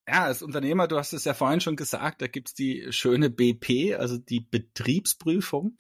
[0.10, 3.96] Ja, als Unternehmer, du hast es ja vorhin schon gesagt, da gibt's die schöne BP,
[3.96, 5.76] also die Betriebsprüfung.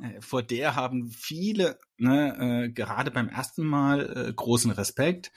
[0.00, 5.32] Äh, vor der haben viele, ne, äh, gerade beim ersten Mal, äh, großen Respekt.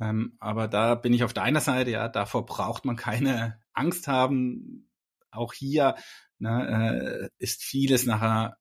[0.00, 4.88] Ähm, aber da bin ich auf deiner Seite, ja, davor braucht man keine Angst haben.
[5.32, 5.96] Auch hier
[6.38, 8.58] ne, äh, ist vieles nachher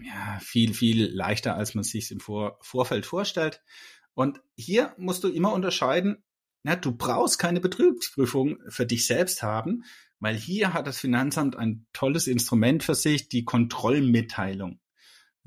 [0.00, 3.62] ja, viel, viel leichter, als man sich im Vor Vorfeld vorstellt.
[4.14, 6.24] Und hier musst du immer unterscheiden,
[6.62, 9.84] na, du brauchst keine Betriebsprüfung für dich selbst haben,
[10.18, 14.78] weil hier hat das Finanzamt ein tolles Instrument für sich, die Kontrollmitteilung.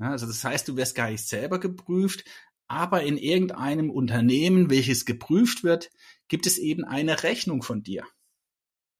[0.00, 2.24] Ja, also das heißt, du wirst gar nicht selber geprüft,
[2.66, 5.90] aber in irgendeinem Unternehmen, welches geprüft wird,
[6.28, 8.04] gibt es eben eine Rechnung von dir.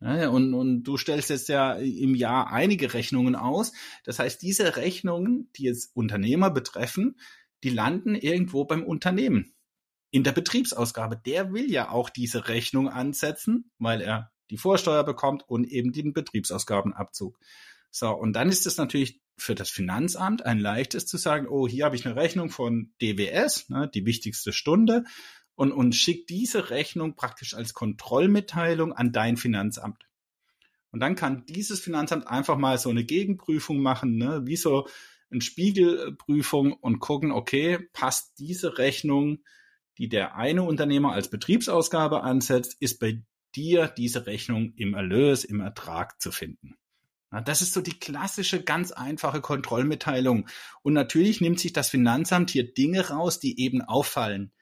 [0.01, 3.73] Ja, und, und du stellst jetzt ja im Jahr einige Rechnungen aus.
[4.05, 7.19] Das heißt, diese Rechnungen, die jetzt Unternehmer betreffen,
[7.63, 9.54] die landen irgendwo beim Unternehmen.
[10.15, 11.17] In der Betriebsausgabe.
[11.17, 16.13] Der will ja auch diese Rechnung ansetzen, weil er die Vorsteuer bekommt und eben den
[16.13, 17.37] Betriebsausgabenabzug.
[17.91, 21.85] So, und dann ist es natürlich für das Finanzamt ein leichtes zu sagen, oh, hier
[21.85, 25.03] habe ich eine Rechnung von DWS, ne, die wichtigste Stunde,
[25.57, 30.07] und, und schick diese Rechnung praktisch als Kontrollmitteilung an dein Finanzamt.
[30.93, 34.87] Und dann kann dieses Finanzamt einfach mal so eine Gegenprüfung machen, ne, wie so
[35.33, 39.41] eine Spiegelprüfung und gucken, okay, passt diese Rechnung,
[39.99, 43.23] die der eine Unternehmer als Betriebsausgabe ansetzt, ist bei
[43.55, 46.77] dir diese Rechnung im Erlös, im Ertrag zu finden.
[47.45, 50.49] Das ist so die klassische, ganz einfache Kontrollmitteilung.
[50.83, 54.53] Und natürlich nimmt sich das Finanzamt hier Dinge raus, die eben auffallen.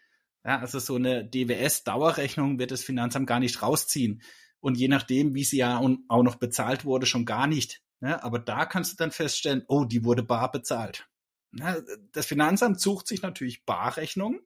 [0.45, 4.23] Ja, also so eine DWS-Dauerrechnung wird das Finanzamt gar nicht rausziehen.
[4.61, 7.83] Und je nachdem, wie sie ja auch noch bezahlt wurde, schon gar nicht.
[8.01, 11.07] Ja, aber da kannst du dann feststellen, oh, die wurde bar bezahlt.
[11.53, 11.77] Ja,
[12.13, 14.41] das Finanzamt sucht sich natürlich Barrechnungen,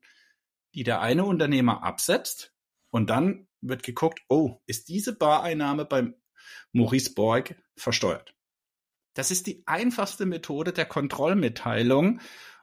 [0.76, 2.52] die der eine Unternehmer absetzt.
[2.90, 6.14] Und dann wird geguckt, oh, ist diese Bareinnahme beim
[6.72, 8.34] Maurice Borg versteuert?
[9.14, 12.20] Das ist die einfachste Methode der Kontrollmitteilung.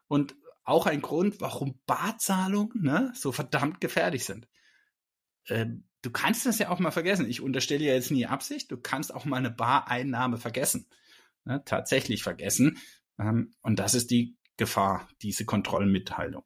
[0.08, 4.48] Und auch ein Grund, warum Barzahlungen ne, so verdammt gefährlich sind.
[5.50, 7.28] Ähm, du kannst das ja auch mal vergessen.
[7.28, 8.72] Ich unterstelle ja jetzt nie Absicht.
[8.72, 10.88] Du kannst auch mal eine Bareinnahme vergessen.
[11.46, 12.78] Ne, tatsächlich vergessen.
[13.20, 16.46] Ähm, und das ist die Gefahr, diese Kontrollmitteilung.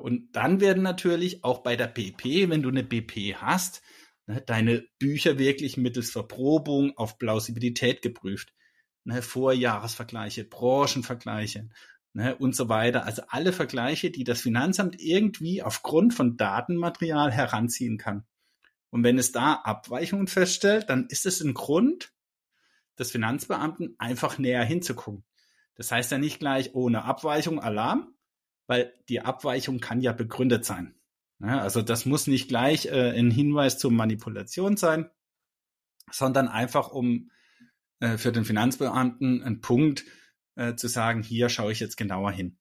[0.00, 3.82] Und dann werden natürlich auch bei der BP, wenn du eine BP hast,
[4.26, 8.52] ne, deine Bücher wirklich mittels Verprobung auf Plausibilität geprüft.
[9.04, 11.68] Ne, Vorjahresvergleiche, Branchenvergleiche,
[12.12, 13.04] ne, und so weiter.
[13.04, 18.24] Also alle Vergleiche, die das Finanzamt irgendwie aufgrund von Datenmaterial heranziehen kann.
[18.90, 22.12] Und wenn es da Abweichungen feststellt, dann ist es ein Grund
[22.98, 25.24] des Finanzbeamten einfach näher hinzugucken.
[25.74, 28.14] Das heißt ja nicht gleich ohne Abweichung Alarm,
[28.66, 30.94] weil die Abweichung kann ja begründet sein.
[31.40, 35.10] Ja, also das muss nicht gleich äh, ein Hinweis zur Manipulation sein,
[36.10, 37.30] sondern einfach um
[38.00, 40.04] äh, für den Finanzbeamten ein Punkt,
[40.54, 42.58] äh, zu sagen, hier schaue ich jetzt genauer hin.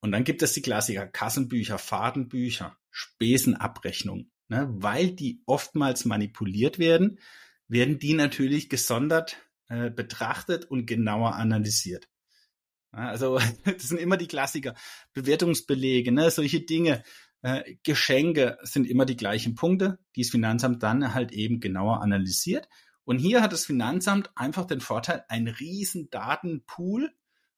[0.00, 4.30] Und dann gibt es die Klassiker, Kassenbücher, Fadenbücher, Spesenabrechnungen.
[4.48, 4.68] Ne?
[4.70, 7.18] Weil die oftmals manipuliert werden,
[7.68, 12.08] werden die natürlich gesondert äh, betrachtet und genauer analysiert.
[12.94, 14.74] Also das sind immer die Klassiker.
[15.12, 16.30] Bewertungsbelege, ne?
[16.30, 17.02] solche Dinge.
[17.42, 22.68] Äh, Geschenke sind immer die gleichen Punkte, die das Finanzamt dann halt eben genauer analysiert.
[23.04, 27.10] Und hier hat das Finanzamt einfach den Vorteil, einen riesen Datenpool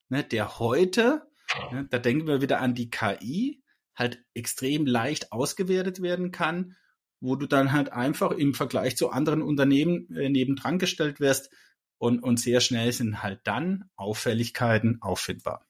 [0.09, 1.27] ne, der heute,
[1.71, 3.63] ne, da denken wir wieder an die KI,
[3.95, 6.75] halt extrem leicht ausgewertet werden kann,
[7.19, 11.49] wo du dann halt einfach im Vergleich zu anderen Unternehmen äh, nebendran gestellt wirst
[11.97, 15.65] und, und sehr schnell sind halt dann Auffälligkeiten auffindbar.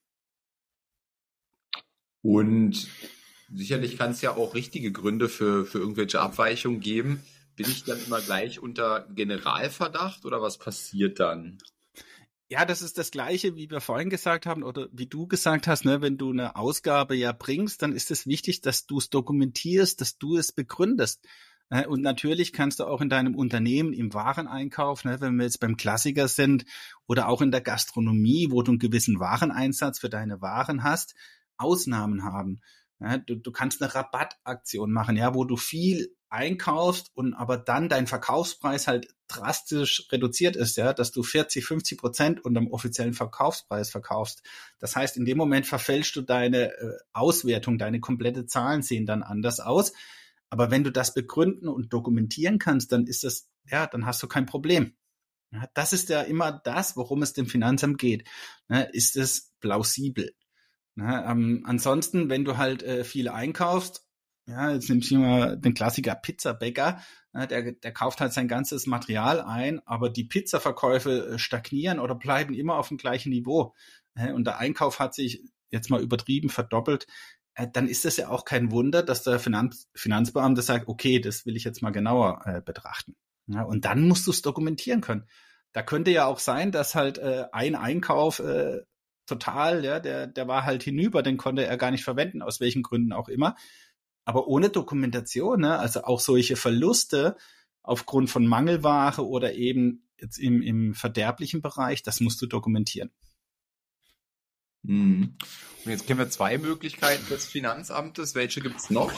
[2.22, 2.88] Und
[3.54, 7.24] sicherlich kann es ja auch richtige Gründe für, für irgendwelche Abweichungen geben.
[7.56, 11.58] Bin ich dann immer gleich unter Generalverdacht oder was passiert dann?
[12.50, 15.84] Ja, das ist das Gleiche, wie wir vorhin gesagt haben oder wie du gesagt hast,
[15.84, 20.00] ne, wenn du eine Ausgabe ja bringst, dann ist es wichtig, dass du es dokumentierst,
[20.00, 21.26] dass du es begründest.
[21.70, 25.60] Ne, und natürlich kannst du auch in deinem Unternehmen im Wareneinkauf, ne, wenn wir jetzt
[25.60, 26.66] beim Klassiker sind,
[27.08, 31.16] oder auch in der Gastronomie, wo du einen gewissen Wareneinsatz für deine Waren hast,
[31.58, 32.62] Ausnahmen haben.
[33.00, 37.90] Ja, du, du kannst eine Rabattaktion machen, ja, wo du viel einkaufst und aber dann
[37.90, 43.14] dein Verkaufspreis halt drastisch reduziert ist, ja, dass du 40, 50 Prozent unter dem offiziellen
[43.14, 44.42] Verkaufspreis verkaufst.
[44.80, 49.24] Das heißt, in dem Moment verfälschst du deine äh, Auswertung, deine komplette Zahlen sehen dann
[49.24, 49.94] anders aus.
[50.50, 54.28] Aber wenn du das begründen und dokumentieren kannst, dann ist das, ja, dann hast du
[54.28, 54.96] kein Problem.
[55.52, 58.28] Ja, das ist ja immer das, worum es dem Finanzamt geht.
[58.70, 60.34] Ja, ist es plausibel?
[60.96, 64.06] Ja, ähm, ansonsten, wenn du halt äh, viel einkaufst,
[64.48, 67.02] ja, jetzt nimmst du mal den Klassiker Pizzabäcker,
[67.34, 72.54] der, der kauft halt sein ganzes Material ein, aber die Pizzaverkäufe äh, stagnieren oder bleiben
[72.54, 73.76] immer auf dem gleichen Niveau.
[74.16, 77.06] Und der Einkauf hat sich jetzt mal übertrieben verdoppelt.
[77.58, 81.46] Äh, dann ist es ja auch kein Wunder, dass der Finanz, Finanzbeamte sagt, okay, das
[81.46, 83.16] will ich jetzt mal genauer äh, betrachten.
[83.48, 85.26] Ja, und dann musst du es dokumentieren können.
[85.74, 88.82] Da könnte ja auch sein, dass halt äh, ein Einkauf äh,
[89.26, 92.84] total, ja, der, der war halt hinüber, den konnte er gar nicht verwenden, aus welchen
[92.84, 93.56] Gründen auch immer.
[94.24, 97.38] Aber ohne Dokumentation, ne, also auch solche Verluste
[97.82, 103.12] aufgrund von Mangelware oder eben jetzt im, im verderblichen Bereich, das musst du dokumentieren.
[104.84, 105.36] Mhm.
[105.86, 108.36] Und jetzt kennen wir zwei Möglichkeiten des Finanzamtes.
[108.36, 109.12] Welche gibt es noch?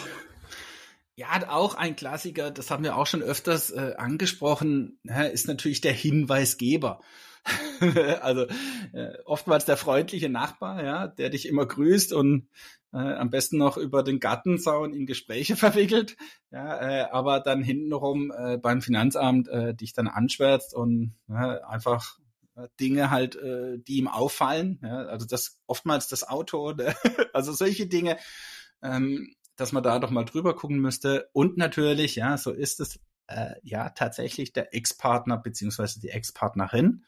[1.15, 4.99] Ja, auch ein Klassiker, das haben wir auch schon öfters äh, angesprochen,
[5.33, 7.01] ist natürlich der Hinweisgeber.
[8.21, 8.45] also
[8.93, 12.47] äh, oftmals der freundliche Nachbar, ja, der dich immer grüßt und
[12.93, 16.15] äh, am besten noch über den Gartenzaun in Gespräche verwickelt,
[16.51, 22.17] ja, äh, aber dann hintenrum äh, beim Finanzamt äh, dich dann anschwärzt und äh, einfach
[22.79, 26.95] Dinge halt, äh, die ihm auffallen, ja, also das oftmals das Auto, ne?
[27.33, 28.17] also solche Dinge,
[28.81, 32.99] ähm, dass man da doch mal drüber gucken müsste und natürlich, ja, so ist es,
[33.27, 37.05] äh, ja, tatsächlich der Ex-Partner beziehungsweise die Ex-Partnerin,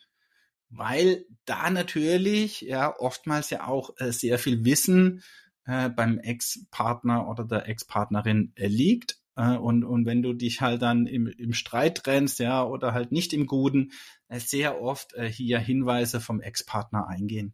[0.70, 5.24] weil da natürlich ja oftmals ja auch äh, sehr viel Wissen
[5.66, 9.20] äh, beim Ex-Partner oder der Ex-Partnerin äh, liegt.
[9.36, 13.12] Äh, und, und wenn du dich halt dann im, im Streit trennst, ja, oder halt
[13.12, 13.92] nicht im Guten,
[14.40, 17.54] sehr oft äh, hier Hinweise vom Ex-Partner eingehen.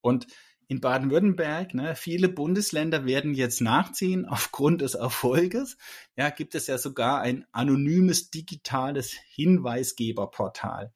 [0.00, 0.26] Und
[0.66, 5.76] in Baden-Württemberg, ne, viele Bundesländer werden jetzt nachziehen aufgrund des Erfolges.
[6.16, 10.92] Ja, gibt es ja sogar ein anonymes digitales Hinweisgeberportal.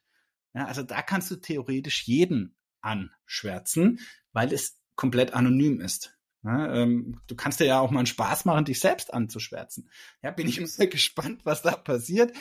[0.55, 4.01] Ja, also da kannst du theoretisch jeden anschwärzen,
[4.33, 6.19] weil es komplett anonym ist.
[6.45, 9.91] Ja, ähm, du kannst dir ja auch mal einen Spaß machen, dich selbst anzuschwärzen.
[10.23, 12.33] Ja, bin ich immer gespannt, was da passiert.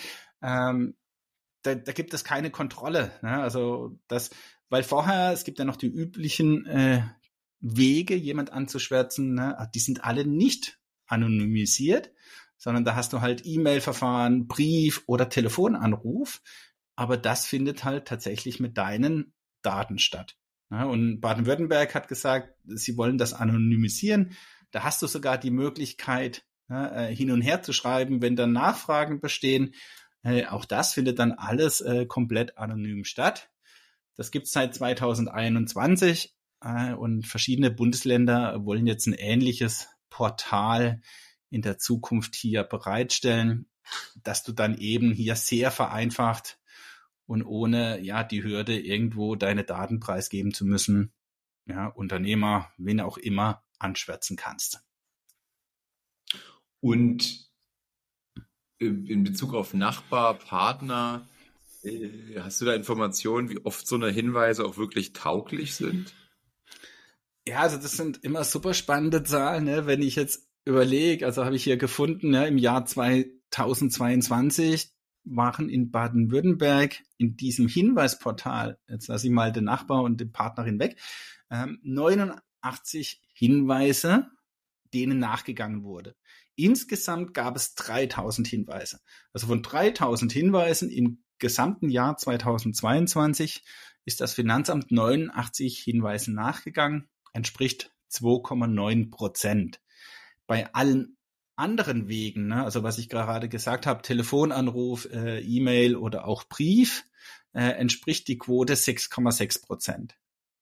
[0.41, 0.95] Ähm,
[1.67, 3.11] da, da gibt es keine Kontrolle.
[3.21, 3.41] Ne?
[3.41, 4.31] Also das,
[4.69, 7.03] weil vorher, es gibt ja noch die üblichen äh,
[7.59, 9.69] Wege, jemand anzuschwärzen, ne?
[9.73, 12.11] die sind alle nicht anonymisiert,
[12.57, 16.41] sondern da hast du halt E-Mail-Verfahren, Brief oder Telefonanruf
[16.97, 20.35] aber das findet halt tatsächlich mit deinen Daten statt.
[20.69, 24.31] Ja, und Baden-Württemberg hat gesagt, sie wollen das anonymisieren.
[24.71, 28.51] Da hast du sogar die Möglichkeit, ja, äh, hin und her zu schreiben, wenn dann
[28.51, 29.75] Nachfragen bestehen.
[30.49, 33.49] Auch das findet dann alles äh, komplett anonym statt.
[34.15, 41.01] Das gibt es seit 2021 äh, und verschiedene Bundesländer wollen jetzt ein ähnliches Portal
[41.49, 43.69] in der Zukunft hier bereitstellen,
[44.23, 46.59] dass du dann eben hier sehr vereinfacht
[47.25, 51.13] und ohne ja die Hürde irgendwo deine Daten preisgeben zu müssen,
[51.65, 54.83] ja, Unternehmer, wen auch immer, anschwärzen kannst.
[56.79, 57.46] Und
[58.79, 61.27] in Bezug auf Nachbar, Partner,
[61.83, 66.13] äh, hast du da Informationen, wie oft so eine Hinweise auch wirklich tauglich sind?
[67.47, 69.85] Ja, also das sind immer super spannende Zahlen, ne?
[69.85, 74.91] wenn ich jetzt überlege, also habe ich hier gefunden, ne, im Jahr 2022
[75.23, 80.79] waren in Baden-Württemberg in diesem Hinweisportal, jetzt lasse ich mal den Nachbar und die Partnerin
[80.79, 80.97] weg,
[81.49, 84.27] 89 ähm, Hinweise,
[84.93, 86.17] denen nachgegangen wurde.
[86.57, 88.99] Insgesamt gab es 3000 Hinweise.
[89.31, 93.63] Also von 3000 Hinweisen im gesamten Jahr 2022
[94.05, 99.79] ist das Finanzamt 89 Hinweisen nachgegangen, entspricht 2,9 Prozent.
[100.47, 101.17] Bei allen
[101.55, 102.63] anderen Wegen, ne?
[102.63, 107.05] also was ich gerade gesagt habe, Telefonanruf, äh, E-Mail oder auch Brief,
[107.53, 110.17] äh, entspricht die Quote 6,6 Prozent.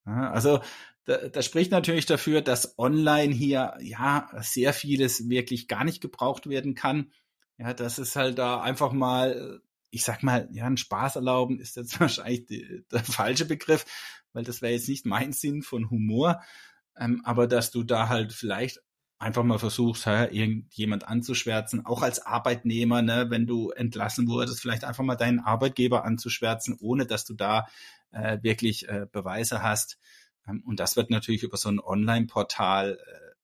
[0.06, 0.60] Ja, also
[1.06, 6.48] da, da spricht natürlich dafür, dass online hier ja sehr vieles wirklich gar nicht gebraucht
[6.50, 7.12] werden kann.
[7.58, 11.76] Ja, das ist halt da einfach mal, ich sag mal, ja, ein Spaß erlauben ist
[11.78, 13.86] jetzt wahrscheinlich die, der falsche Begriff,
[14.34, 16.42] weil das wäre jetzt nicht mein Sinn von Humor.
[16.98, 18.82] Ähm, aber dass du da halt vielleicht
[19.18, 24.84] einfach mal versuchst, hä, irgendjemand anzuschwärzen, auch als Arbeitnehmer, ne, wenn du entlassen wurdest, vielleicht
[24.84, 27.68] einfach mal deinen Arbeitgeber anzuschwärzen, ohne dass du da
[28.12, 29.98] äh, wirklich äh, Beweise hast.
[30.48, 33.36] Ähm, und das wird natürlich über so ein Online-Portal äh,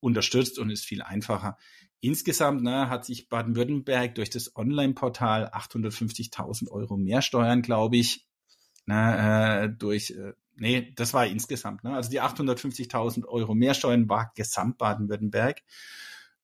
[0.00, 1.56] unterstützt und ist viel einfacher.
[2.00, 8.26] insgesamt ne, hat sich Baden-Württemberg durch das Online-Portal 850.000 Euro mehr Steuern, glaube ich,
[8.86, 14.08] ne, äh, durch, äh, nee, das war insgesamt, ne, also die 850.000 Euro mehr Steuern
[14.08, 15.62] war gesamt Baden-Württemberg.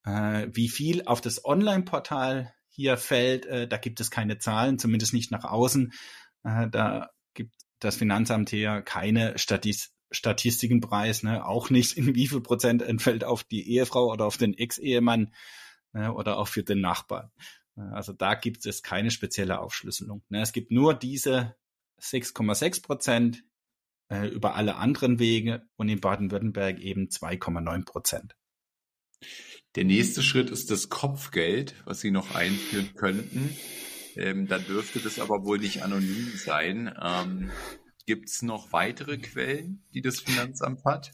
[0.05, 5.13] Äh, wie viel auf das Online-Portal hier fällt, äh, da gibt es keine Zahlen, zumindest
[5.13, 5.91] nicht nach außen.
[6.45, 11.45] Äh, da gibt das Finanzamt hier keine Statis Statistikenpreis, ne?
[11.45, 15.33] auch nicht in wie viel Prozent entfällt auf die Ehefrau oder auf den Ex-Ehemann
[15.93, 16.13] ne?
[16.13, 17.31] oder auch für den Nachbarn.
[17.75, 20.23] Also da gibt es keine spezielle Aufschlüsselung.
[20.29, 20.41] Ne?
[20.41, 21.55] Es gibt nur diese
[22.01, 23.43] 6,6 Prozent
[24.09, 28.35] äh, über alle anderen Wege und in Baden-Württemberg eben 2,9 Prozent.
[29.75, 33.55] Der nächste Schritt ist das Kopfgeld, was Sie noch einführen könnten.
[34.15, 36.93] Ähm, da dürfte das aber wohl nicht anonym sein.
[37.01, 37.51] Ähm,
[38.09, 41.11] Gibt es noch weitere Quellen, die das Finanzamt hat?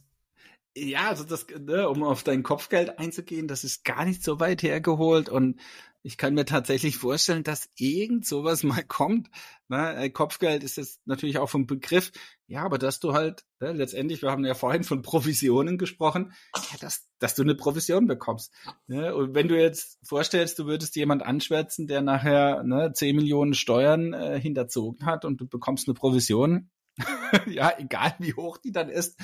[0.78, 4.64] Ja, also das, ne, um auf dein Kopfgeld einzugehen, das ist gar nicht so weit
[4.64, 5.60] hergeholt und
[6.04, 9.30] ich kann mir tatsächlich vorstellen, dass irgend sowas mal kommt.
[9.68, 9.96] Ne?
[9.98, 12.14] Äh, Kopfgeld ist jetzt natürlich auch vom Begriff,
[12.48, 16.78] ja, aber dass du halt, ne, letztendlich, wir haben ja vorhin von Provisionen gesprochen, ja,
[16.80, 18.54] dass, dass du eine Provision bekommst.
[18.88, 19.14] Ne?
[19.14, 24.14] Und wenn du jetzt vorstellst, du würdest jemand anschwärzen, der nachher ne, 10 Millionen Steuern
[24.14, 26.70] äh, hinterzogen hat und du bekommst eine Provision,
[27.48, 29.20] ja, egal wie hoch die dann ist,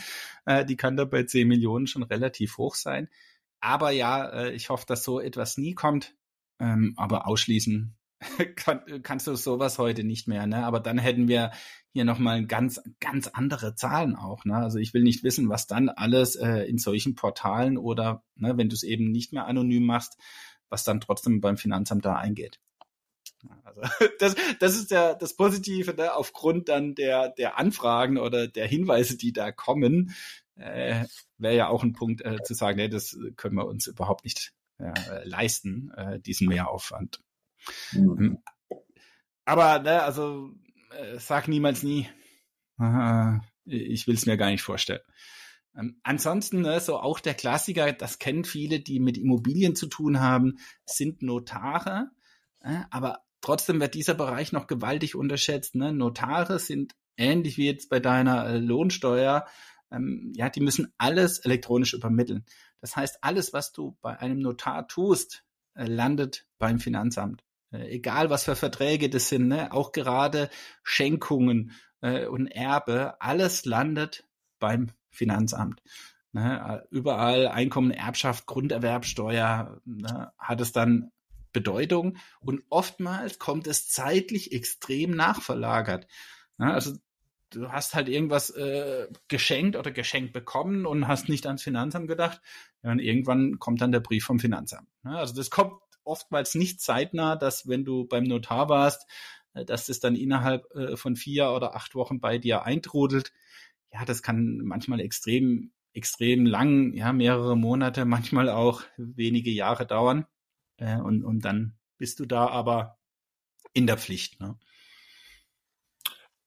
[0.45, 3.09] äh, die kann da bei 10 Millionen schon relativ hoch sein.
[3.61, 6.15] Aber ja, äh, ich hoffe, dass so etwas nie kommt.
[6.59, 7.95] Ähm, aber ausschließen
[8.55, 10.45] kann, kannst du sowas heute nicht mehr.
[10.47, 10.63] Ne?
[10.65, 11.51] Aber dann hätten wir
[11.93, 14.45] hier nochmal ganz, ganz andere Zahlen auch.
[14.45, 14.55] Ne?
[14.55, 18.69] Also ich will nicht wissen, was dann alles äh, in solchen Portalen oder ne, wenn
[18.69, 20.17] du es eben nicht mehr anonym machst,
[20.69, 22.59] was dann trotzdem beim Finanzamt da eingeht.
[23.63, 23.81] Also
[24.19, 26.13] das, das ist ja das Positive, ne?
[26.13, 30.13] aufgrund dann der, der Anfragen oder der Hinweise, die da kommen,
[30.55, 31.05] äh,
[31.37, 34.53] wäre ja auch ein Punkt äh, zu sagen, nee, das können wir uns überhaupt nicht
[34.77, 37.21] äh, leisten, äh, diesen Mehraufwand.
[37.91, 38.39] Mhm.
[39.45, 40.53] Aber, ne, also,
[40.91, 42.07] äh, sag niemals nie.
[42.77, 45.01] Aha, ich will es mir gar nicht vorstellen.
[45.75, 50.19] Ähm, ansonsten, ne, so auch der Klassiker, das kennen viele, die mit Immobilien zu tun
[50.19, 52.11] haben, sind Notare.
[52.59, 55.75] Äh, aber trotzdem wird dieser Bereich noch gewaltig unterschätzt.
[55.75, 55.91] Ne?
[55.91, 59.45] Notare sind ähnlich wie jetzt bei deiner äh, Lohnsteuer.
[59.91, 62.45] Ähm, ja, die müssen alles elektronisch übermitteln.
[62.79, 65.43] Das heißt, alles, was du bei einem Notar tust,
[65.75, 67.43] äh, landet beim Finanzamt.
[67.71, 69.71] Äh, egal, was für Verträge das sind, ne?
[69.71, 70.49] auch gerade
[70.83, 71.71] Schenkungen
[72.01, 74.27] äh, und Erbe, alles landet
[74.59, 75.81] beim Finanzamt.
[76.31, 76.83] Ne?
[76.89, 80.31] Überall Einkommen, Erbschaft, Grunderwerbsteuer ne?
[80.37, 81.11] hat es dann
[81.53, 86.07] Bedeutung und oftmals kommt es zeitlich extrem nachverlagert.
[86.57, 86.73] Ne?
[86.73, 86.93] Also
[87.51, 92.41] du hast halt irgendwas äh, geschenkt oder geschenkt bekommen und hast nicht ans Finanzamt gedacht.
[92.83, 94.87] Ja, und irgendwann kommt dann der Brief vom Finanzamt.
[95.03, 95.17] Ne?
[95.17, 95.73] Also das kommt
[96.03, 99.07] oftmals nicht zeitnah, dass wenn du beim Notar warst,
[99.53, 103.31] äh, dass das dann innerhalb äh, von vier oder acht Wochen bei dir eintrudelt.
[103.93, 110.25] Ja, das kann manchmal extrem, extrem lang, ja, mehrere Monate, manchmal auch wenige Jahre dauern.
[110.81, 112.97] Äh, und, und dann bist du da aber
[113.73, 114.39] in der Pflicht.
[114.41, 114.57] Ne?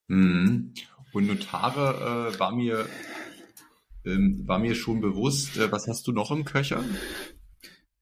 [0.08, 0.74] Mhm.
[1.12, 2.88] Und Notare äh, war mir
[4.04, 5.56] ähm, war mir schon bewusst.
[5.56, 6.84] Äh, was hast du noch im Köcher?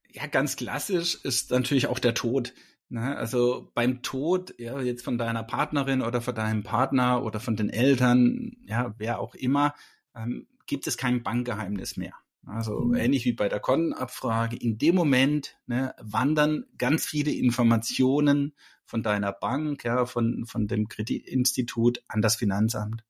[0.09, 2.53] Ja, ganz klassisch ist natürlich auch der Tod.
[2.89, 3.15] Ne?
[3.15, 7.69] Also beim Tod, ja, jetzt von deiner Partnerin oder von deinem Partner oder von den
[7.69, 9.75] Eltern, ja, wer auch immer,
[10.15, 12.13] ähm, gibt es kein Bankgeheimnis mehr.
[12.45, 12.95] Also mhm.
[12.95, 14.57] ähnlich wie bei der Kontenabfrage.
[14.57, 18.53] In dem Moment ne, wandern ganz viele Informationen
[18.85, 23.03] von deiner Bank, ja, von, von dem Kreditinstitut an das Finanzamt.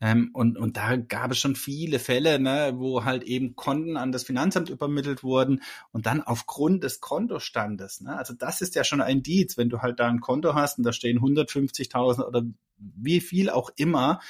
[0.00, 4.12] Ähm, und, und da gab es schon viele Fälle, ne, wo halt eben Konten an
[4.12, 5.60] das Finanzamt übermittelt wurden
[5.90, 8.00] und dann aufgrund des Kontostandes.
[8.00, 10.78] Ne, also das ist ja schon ein Indiz, wenn du halt da ein Konto hast
[10.78, 12.42] und da stehen 150.000 oder
[12.76, 14.20] wie viel auch immer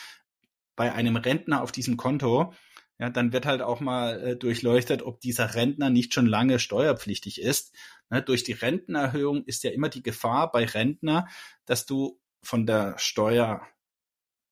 [0.74, 2.54] bei einem Rentner auf diesem Konto,
[2.98, 7.40] ja, dann wird halt auch mal äh, durchleuchtet, ob dieser Rentner nicht schon lange steuerpflichtig
[7.40, 7.74] ist.
[8.10, 11.28] Ne, durch die Rentenerhöhung ist ja immer die Gefahr bei Rentner,
[11.64, 13.62] dass du von der Steuer,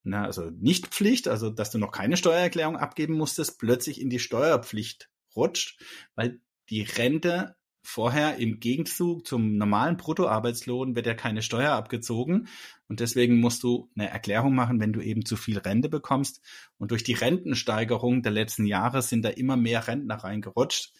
[0.04, 5.10] na, also Nichtpflicht, also dass du noch keine Steuererklärung abgeben musstest, plötzlich in die Steuerpflicht
[5.34, 5.82] rutscht,
[6.14, 6.40] weil
[6.70, 7.56] die Rente
[7.86, 12.48] vorher im Gegenzug zum normalen Bruttoarbeitslohn wird ja keine Steuer abgezogen
[12.88, 16.40] und deswegen musst du eine Erklärung machen, wenn du eben zu viel Rente bekommst.
[16.78, 20.92] Und durch die Rentensteigerung der letzten Jahre sind da immer mehr Rentner reingerutscht,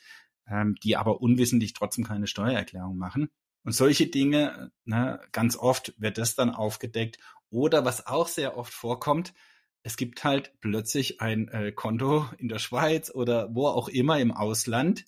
[0.49, 3.28] ähm, die aber unwissentlich trotzdem keine Steuererklärung machen.
[3.64, 7.18] Und solche Dinge, ne, ganz oft wird das dann aufgedeckt.
[7.51, 9.34] Oder was auch sehr oft vorkommt,
[9.82, 14.32] es gibt halt plötzlich ein äh, Konto in der Schweiz oder wo auch immer im
[14.32, 15.05] Ausland,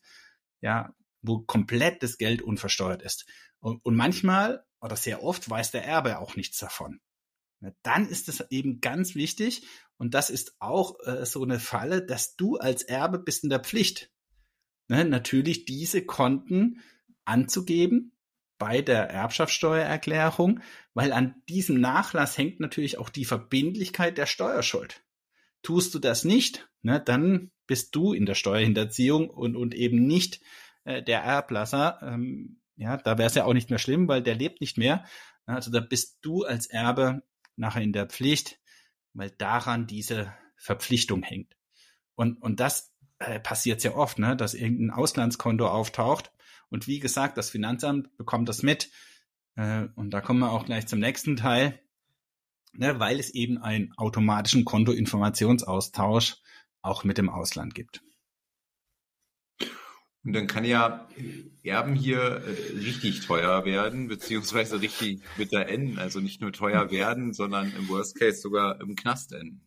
[0.61, 0.95] ja,
[1.29, 3.27] wo komplett das Geld unversteuert ist.
[3.61, 7.01] Und, und manchmal oder sehr oft weiß der Erbe auch nichts davon.
[7.83, 9.67] Dann ist es eben ganz wichtig,
[9.97, 13.59] und das ist auch äh, so eine Falle, dass du als Erbe bist in der
[13.59, 14.13] Pflicht,
[14.87, 16.81] ne, natürlich diese Konten
[17.25, 18.13] anzugeben
[18.59, 20.61] bei der Erbschaftssteuererklärung,
[20.95, 25.05] weil an diesem Nachlass hängt natürlich auch die Verbindlichkeit der Steuerschuld.
[25.63, 30.41] Tust du das nicht, ne, dann bist du in der Steuerhinterziehung und, und eben nicht
[30.89, 32.01] äh, der Erblasser.
[32.03, 35.05] Ähm, ja, da wäre es ja auch nicht mehr schlimm, weil der lebt nicht mehr.
[35.45, 37.23] Also da bist du als Erbe
[37.57, 38.59] nachher in der Pflicht,
[39.13, 41.57] weil daran diese Verpflichtung hängt.
[42.15, 46.33] Und, und das äh, passiert sehr oft, ne, dass irgendein Auslandskonto auftaucht.
[46.71, 48.91] Und wie gesagt, das Finanzamt bekommt das mit.
[49.57, 51.81] Äh, und da kommen wir auch gleich zum nächsten Teil,
[52.73, 56.37] ne, weil es eben einen automatischen Kontoinformationsaustausch
[56.81, 58.03] auch mit dem Ausland gibt.
[60.29, 61.09] Und dann kann ja
[61.63, 65.99] Erben hier äh, richtig teuer werden, beziehungsweise richtig bitter enden.
[65.99, 69.63] Also nicht nur teuer werden, sondern im Worst Case sogar im Knast enden.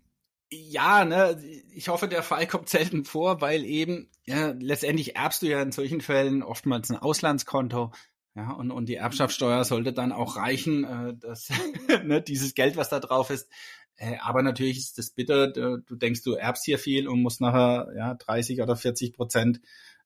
[0.52, 1.44] Ja, ne,
[1.74, 5.72] ich hoffe, der Fall kommt selten vor, weil eben, ja, letztendlich erbst du ja in
[5.72, 7.92] solchen Fällen oftmals ein Auslandskonto.
[8.36, 11.50] Ja, und, und die Erbschaftssteuer sollte dann auch reichen, äh, dass
[12.04, 13.50] ne, dieses Geld, was da drauf ist.
[13.96, 15.48] Äh, aber natürlich ist das bitter.
[15.48, 19.60] Du, du denkst, du erbst hier viel und musst nachher ja 30 oder 40 Prozent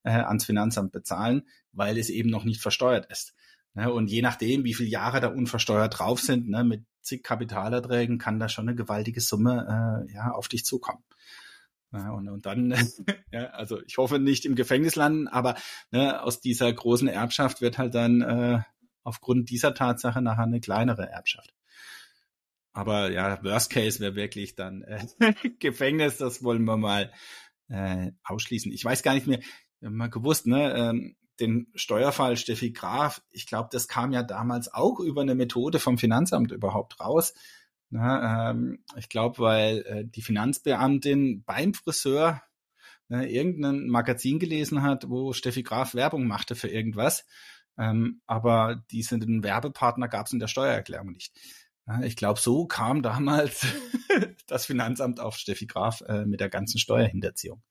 [0.06, 3.34] äh, ans Finanzamt bezahlen, weil es eben noch nicht versteuert ist.
[3.74, 3.92] Ne?
[3.92, 8.40] Und je nachdem, wie viele Jahre da unversteuert drauf sind, ne, mit zig Kapitalerträgen kann
[8.40, 11.04] da schon eine gewaltige Summe äh, ja, auf dich zukommen.
[11.92, 12.74] Ja, und, und dann,
[13.32, 15.56] ja, also ich hoffe nicht im Gefängnis landen, aber
[15.92, 18.60] ne, aus dieser großen Erbschaft wird halt dann äh,
[19.04, 21.54] aufgrund dieser Tatsache nachher eine kleinere Erbschaft.
[22.74, 25.06] Aber ja, Worst Case wäre wirklich dann äh,
[25.60, 27.12] Gefängnis, das wollen wir mal
[27.70, 28.72] äh, ausschließen.
[28.72, 29.40] Ich weiß gar nicht mehr,
[29.90, 35.00] mal gewusst, ne, ähm, den Steuerfall Steffi Graf, ich glaube, das kam ja damals auch
[35.00, 37.34] über eine Methode vom Finanzamt überhaupt raus.
[37.90, 42.42] Na, ähm, ich glaube, weil äh, die Finanzbeamtin beim Friseur
[43.10, 47.26] ne, irgendein Magazin gelesen hat, wo Steffi Graf Werbung machte für irgendwas.
[47.78, 51.34] Ähm, aber diesen Werbepartner gab es in der Steuererklärung nicht.
[51.88, 53.68] Ja, ich glaube, so kam damals
[54.48, 57.62] das Finanzamt auf Steffi Graf äh, mit der ganzen Steuerhinterziehung.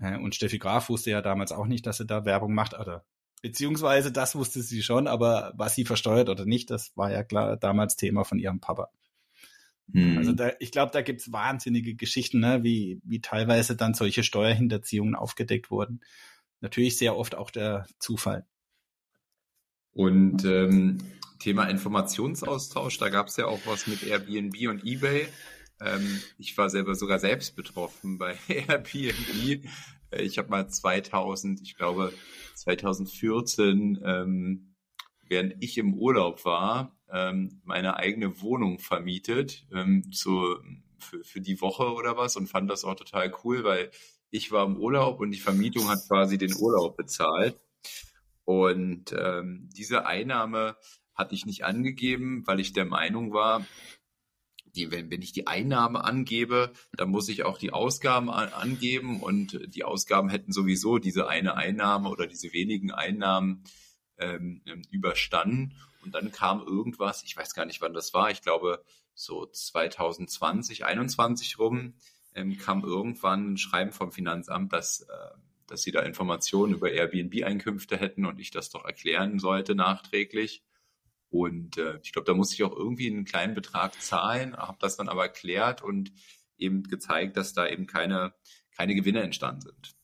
[0.00, 3.04] Und Steffi Graf wusste ja damals auch nicht, dass sie da Werbung macht, oder
[3.42, 7.56] beziehungsweise das wusste sie schon, aber was sie versteuert oder nicht, das war ja klar
[7.56, 8.90] damals Thema von ihrem Papa.
[9.88, 10.18] Mhm.
[10.18, 15.14] Also da, ich glaube, da gibt's wahnsinnige Geschichten, ne, wie, wie teilweise dann solche Steuerhinterziehungen
[15.14, 16.00] aufgedeckt wurden.
[16.60, 18.46] Natürlich sehr oft auch der Zufall.
[19.92, 20.98] Und ähm,
[21.40, 25.26] Thema Informationsaustausch, da gab's ja auch was mit Airbnb und eBay.
[25.80, 29.64] Ähm, ich war selber sogar selbst betroffen bei Airbnb.
[30.12, 32.12] Ich habe mal 2000, ich glaube
[32.54, 34.74] 2014, ähm,
[35.28, 40.58] während ich im Urlaub war, ähm, meine eigene Wohnung vermietet ähm, zu,
[40.98, 43.90] für, für die Woche oder was und fand das auch total cool, weil
[44.30, 47.60] ich war im Urlaub und die Vermietung hat quasi den Urlaub bezahlt.
[48.44, 50.76] Und ähm, diese Einnahme
[51.14, 53.64] hatte ich nicht angegeben, weil ich der Meinung war,
[54.74, 59.20] die, wenn, wenn ich die Einnahme angebe, dann muss ich auch die Ausgaben an, angeben
[59.20, 63.64] und die Ausgaben hätten sowieso diese eine Einnahme oder diese wenigen Einnahmen
[64.18, 65.74] ähm, überstanden.
[66.02, 68.82] Und dann kam irgendwas, ich weiß gar nicht, wann das war, ich glaube
[69.14, 71.94] so 2020, 2021 rum,
[72.34, 77.96] ähm, kam irgendwann ein Schreiben vom Finanzamt, dass, äh, dass sie da Informationen über Airbnb-Einkünfte
[77.96, 80.62] hätten und ich das doch erklären sollte nachträglich.
[81.30, 84.96] Und äh, ich glaube, da musste ich auch irgendwie einen kleinen Betrag zahlen, habe das
[84.96, 86.12] dann aber erklärt und
[86.58, 88.34] eben gezeigt, dass da eben keine,
[88.76, 89.94] keine Gewinne entstanden sind.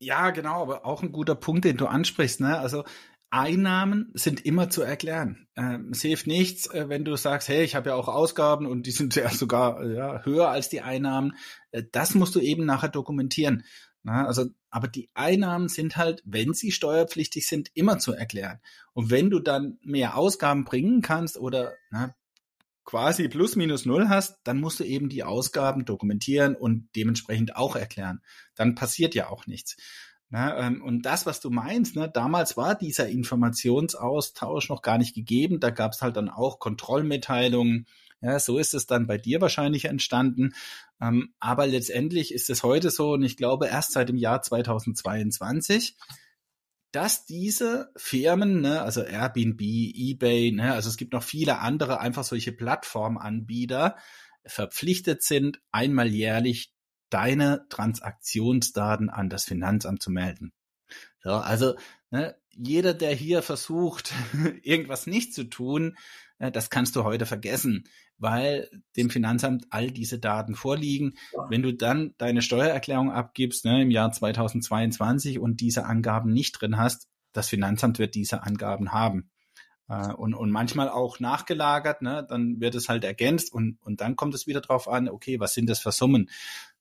[0.00, 2.40] Ja, genau, aber auch ein guter Punkt, den du ansprichst.
[2.40, 2.56] Ne?
[2.56, 2.84] Also
[3.30, 5.48] Einnahmen sind immer zu erklären.
[5.56, 8.86] Ähm, es hilft nichts, äh, wenn du sagst, hey, ich habe ja auch Ausgaben und
[8.86, 11.34] die sind ja sogar ja, höher als die Einnahmen.
[11.72, 13.64] Äh, das musst du eben nachher dokumentieren.
[14.08, 18.58] Na, also, aber die Einnahmen sind halt, wenn sie steuerpflichtig sind, immer zu erklären.
[18.94, 22.14] Und wenn du dann mehr Ausgaben bringen kannst oder na,
[22.86, 27.76] quasi plus minus null hast, dann musst du eben die Ausgaben dokumentieren und dementsprechend auch
[27.76, 28.22] erklären.
[28.54, 29.76] Dann passiert ja auch nichts.
[30.30, 35.14] Na, ähm, und das, was du meinst, ne, damals war dieser Informationsaustausch noch gar nicht
[35.14, 35.60] gegeben.
[35.60, 37.86] Da gab es halt dann auch Kontrollmitteilungen
[38.20, 40.54] ja, so ist es dann bei dir wahrscheinlich entstanden.
[41.00, 45.96] Ähm, aber letztendlich ist es heute so, und ich glaube erst seit dem Jahr 2022,
[46.90, 52.24] dass diese Firmen, ne, also Airbnb, eBay, ne, also es gibt noch viele andere einfach
[52.24, 53.96] solche Plattformanbieter,
[54.44, 56.72] verpflichtet sind, einmal jährlich
[57.10, 60.52] deine Transaktionsdaten an das Finanzamt zu melden.
[61.22, 61.76] So, also
[62.10, 64.12] ne, jeder, der hier versucht,
[64.62, 65.96] irgendwas nicht zu tun,
[66.38, 67.84] äh, das kannst du heute vergessen,
[68.18, 71.14] weil dem Finanzamt all diese Daten vorliegen.
[71.48, 76.76] Wenn du dann deine Steuererklärung abgibst ne, im Jahr 2022 und diese Angaben nicht drin
[76.76, 79.30] hast, das Finanzamt wird diese Angaben haben.
[79.88, 84.16] Äh, und, und manchmal auch nachgelagert, ne, dann wird es halt ergänzt und, und dann
[84.16, 86.28] kommt es wieder drauf an, okay, was sind das für Summen?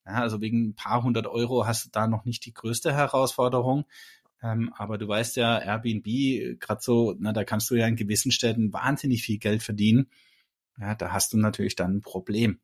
[0.05, 3.85] Ja, also wegen ein paar hundert Euro hast du da noch nicht die größte Herausforderung.
[4.41, 8.31] Ähm, aber du weißt ja, Airbnb, gerade so, na, da kannst du ja in gewissen
[8.31, 10.09] Städten wahnsinnig viel Geld verdienen.
[10.79, 12.59] Ja, da hast du natürlich dann ein Problem.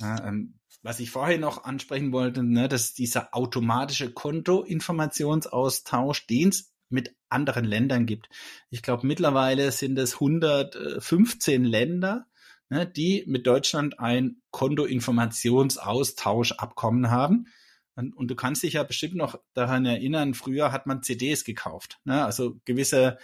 [0.00, 6.72] Ja, ähm, was ich vorher noch ansprechen wollte, ne, dass dieser automatische Kontoinformationsaustausch, den es
[6.88, 8.28] mit anderen Ländern gibt.
[8.70, 12.26] Ich glaube, mittlerweile sind es 115 Länder,
[12.70, 17.48] ne, die mit Deutschland ein Kontoinformationsaustauschabkommen haben.
[17.94, 21.98] Und, und, du kannst dich ja bestimmt noch daran erinnern, früher hat man CDs gekauft.
[22.04, 22.24] Ne?
[22.24, 23.18] Also gewisse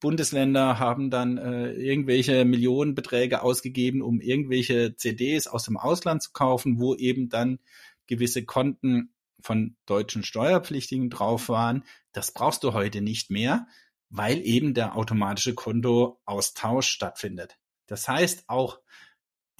[0.00, 6.80] Bundesländer haben dann äh, irgendwelche Millionenbeträge ausgegeben, um irgendwelche CDs aus dem Ausland zu kaufen,
[6.80, 7.60] wo eben dann
[8.06, 11.84] gewisse Konten von deutschen Steuerpflichtigen drauf waren.
[12.12, 13.68] Das brauchst du heute nicht mehr,
[14.10, 17.56] weil eben der automatische Kontoaustausch stattfindet.
[17.86, 18.80] Das heißt, auch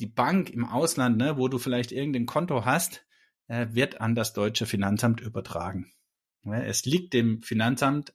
[0.01, 3.07] die Bank im Ausland, ne, wo du vielleicht irgendein Konto hast,
[3.47, 5.93] äh, wird an das deutsche Finanzamt übertragen.
[6.45, 8.13] Es liegt dem Finanzamt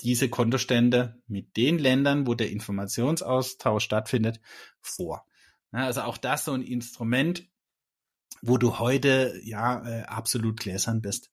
[0.00, 4.40] diese Kontostände mit den Ländern, wo der Informationsaustausch stattfindet,
[4.80, 5.26] vor.
[5.70, 7.46] Also auch das so ein Instrument,
[8.42, 11.30] wo du heute ja äh, absolut gläsern bist.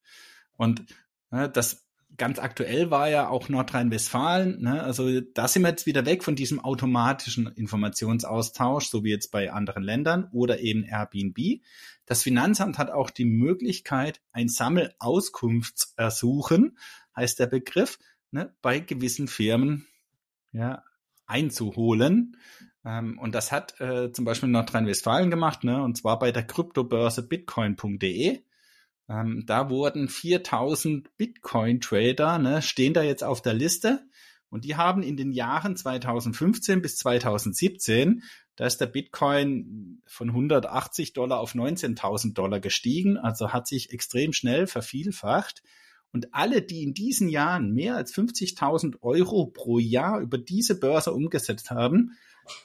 [0.58, 0.86] Und
[1.30, 1.86] das
[2.18, 4.62] ganz aktuell war ja auch Nordrhein-Westfalen.
[4.62, 4.82] Ne?
[4.82, 9.52] Also da sind wir jetzt wieder weg von diesem automatischen Informationsaustausch, so wie jetzt bei
[9.52, 11.62] anderen Ländern oder eben Airbnb.
[12.06, 16.78] Das Finanzamt hat auch die Möglichkeit, ein Sammelauskunftsersuchen,
[17.16, 17.98] heißt der Begriff,
[18.36, 19.88] ne, bei gewissen Firmen
[20.52, 20.84] ja,
[21.26, 22.38] einzuholen.
[22.86, 27.28] Ähm, und das hat äh, zum Beispiel Nordrhein-Westfalen gemacht, ne, und zwar bei der Kryptobörse
[27.28, 28.42] bitcoin.de.
[29.08, 34.06] Ähm, da wurden 4000 Bitcoin-Trader, ne, stehen da jetzt auf der Liste.
[34.50, 38.22] Und die haben in den Jahren 2015 bis 2017,
[38.56, 44.32] da ist der Bitcoin von 180 Dollar auf 19.000 Dollar gestiegen, also hat sich extrem
[44.32, 45.62] schnell vervielfacht.
[46.16, 51.12] Und alle, die in diesen Jahren mehr als 50.000 Euro pro Jahr über diese Börse
[51.12, 52.18] umgesetzt haben,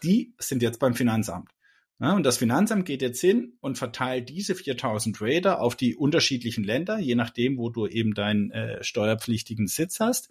[0.04, 1.50] die sind jetzt beim Finanzamt.
[1.98, 6.62] Ja, und das Finanzamt geht jetzt hin und verteilt diese 4000 Trader auf die unterschiedlichen
[6.62, 10.28] Länder, je nachdem, wo du eben deinen äh, steuerpflichtigen Sitz hast.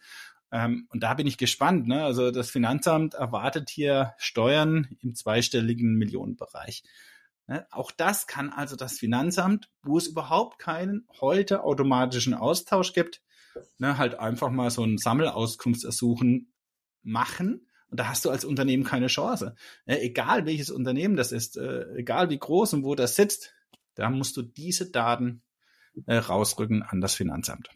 [0.54, 1.90] Ähm, und da bin ich gespannt.
[1.90, 2.02] Ne?
[2.02, 6.84] Also das Finanzamt erwartet hier Steuern im zweistelligen Millionenbereich.
[7.50, 7.66] Ne?
[7.72, 13.24] Auch das kann also das Finanzamt, wo es überhaupt keinen heute automatischen Austausch gibt,
[13.80, 16.54] ne, halt einfach mal so ein Sammelauskunftsersuchen
[17.02, 19.56] machen und da hast du als Unternehmen keine Chance.
[19.88, 23.56] Ja, egal welches Unternehmen das ist, äh, egal wie groß und wo das sitzt,
[23.96, 25.42] da musst du diese Daten
[26.06, 27.70] äh, rausrücken an das Finanzamt.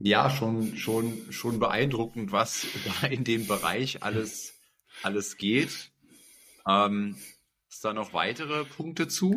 [0.00, 2.66] Ja, schon, schon, schon beeindruckend, was
[3.00, 4.54] da in dem Bereich alles,
[5.04, 5.92] alles geht.
[6.66, 7.16] Ähm,
[7.72, 9.34] ist da noch weitere Punkte zu?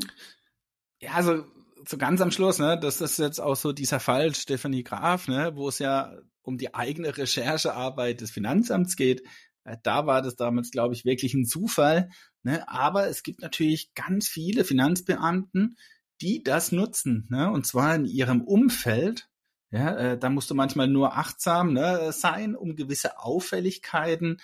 [0.99, 1.45] Ja, also
[1.87, 5.53] so ganz am Schluss, ne, das ist jetzt auch so dieser Fall Stephanie Graf, ne,
[5.55, 9.23] wo es ja um die eigene Recherchearbeit des Finanzamts geht.
[9.63, 12.09] Äh, da war das damals, glaube ich, wirklich ein Zufall.
[12.43, 12.67] Ne?
[12.67, 15.77] Aber es gibt natürlich ganz viele Finanzbeamten,
[16.21, 17.49] die das nutzen, ne?
[17.51, 19.29] und zwar in ihrem Umfeld.
[19.71, 24.37] Ja, äh, da musst du manchmal nur achtsam ne, sein, um gewisse Auffälligkeiten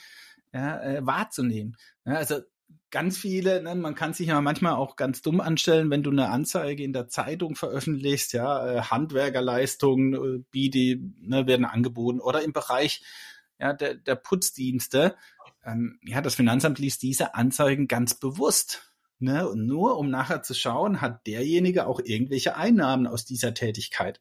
[0.54, 1.78] ja, äh, wahrzunehmen.
[2.06, 2.42] Ja, also
[2.92, 6.30] ganz viele, ne, man kann sich ja manchmal auch ganz dumm anstellen, wenn du eine
[6.30, 12.54] Anzeige in der Zeitung veröffentlichst, ja, äh, Handwerkerleistungen, äh, Biete, ne, werden angeboten oder im
[12.54, 13.02] Bereich
[13.60, 15.16] ja, der, der Putzdienste.
[15.64, 18.88] Ähm, ja, das Finanzamt liest diese Anzeigen ganz bewusst.
[19.20, 24.20] Ne, und nur um nachher zu schauen, hat derjenige auch irgendwelche Einnahmen aus dieser Tätigkeit.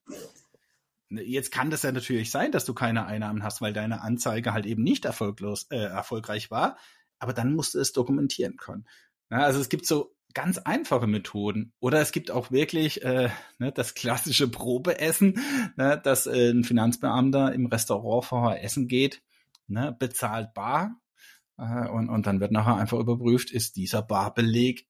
[1.08, 4.52] Ne, jetzt kann das ja natürlich sein, dass du keine Einnahmen hast, weil deine Anzeige
[4.52, 6.76] halt eben nicht erfolglos, äh, erfolgreich war
[7.20, 8.86] aber dann musst du es dokumentieren können.
[9.30, 11.72] Ja, also es gibt so ganz einfache Methoden.
[11.80, 15.40] Oder es gibt auch wirklich äh, ne, das klassische Probeessen,
[15.76, 19.22] ne, dass äh, ein Finanzbeamter im Restaurant vorher essen geht,
[19.66, 21.00] ne, bezahlt bar
[21.58, 24.86] äh, und, und dann wird nachher einfach überprüft, ist dieser Barbeleg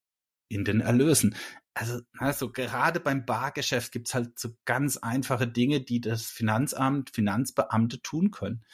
[0.49, 1.35] in den Erlösen.
[1.74, 8.03] Also, also gerade beim Bargeschäft gibt's halt so ganz einfache Dinge, die das Finanzamt, Finanzbeamte
[8.03, 8.64] tun können.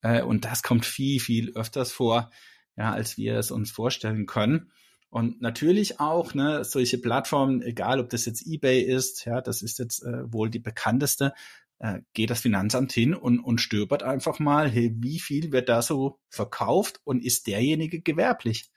[0.00, 2.30] Äh, und das kommt viel, viel öfters vor
[2.76, 4.70] ja, als wir es uns vorstellen können.
[5.10, 9.78] Und natürlich auch ne, solche Plattformen, egal ob das jetzt eBay ist, ja, das ist
[9.78, 11.32] jetzt äh, wohl die bekannteste,
[11.78, 15.82] äh, geht das Finanzamt hin und, und stöbert einfach mal, hey, wie viel wird da
[15.82, 18.70] so verkauft und ist derjenige gewerblich?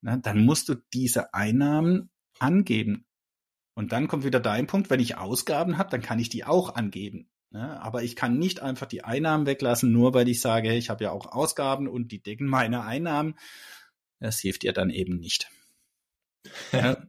[0.00, 3.06] Na, dann musst du diese Einnahmen angeben.
[3.74, 6.76] Und dann kommt wieder dein Punkt, wenn ich Ausgaben habe, dann kann ich die auch
[6.76, 7.28] angeben.
[7.54, 7.80] Ne?
[7.80, 11.12] Aber ich kann nicht einfach die Einnahmen weglassen, nur weil ich sage, ich habe ja
[11.12, 13.38] auch Ausgaben und die decken meine Einnahmen.
[14.18, 15.48] Das hilft dir dann eben nicht.
[16.72, 17.02] Ja,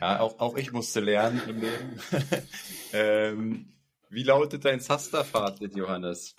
[0.00, 2.00] ja auch, auch ich musste lernen im Leben.
[2.92, 3.72] ähm,
[4.10, 6.34] wie lautet dein Zasterfazit, Johannes?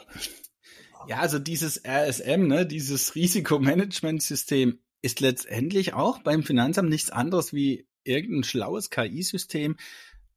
[1.07, 7.87] Ja, also dieses RSM, ne, dieses Risikomanagementsystem ist letztendlich auch beim Finanzamt nichts anderes wie
[8.03, 9.77] irgendein schlaues KI-System.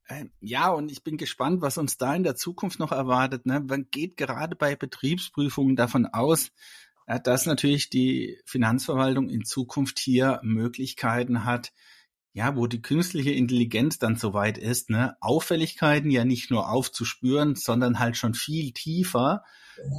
[0.09, 3.45] Ähm, ja, und ich bin gespannt, was uns da in der Zukunft noch erwartet.
[3.45, 3.61] Ne?
[3.61, 6.51] Man geht gerade bei Betriebsprüfungen davon aus,
[7.07, 11.71] äh, dass natürlich die Finanzverwaltung in Zukunft hier Möglichkeiten hat,
[12.33, 17.99] ja, wo die künstliche Intelligenz dann soweit ist, ne, Auffälligkeiten ja nicht nur aufzuspüren, sondern
[17.99, 19.43] halt schon viel tiefer,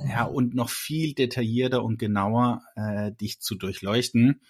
[0.08, 4.40] ja, und noch viel detaillierter und genauer äh, dich zu durchleuchten.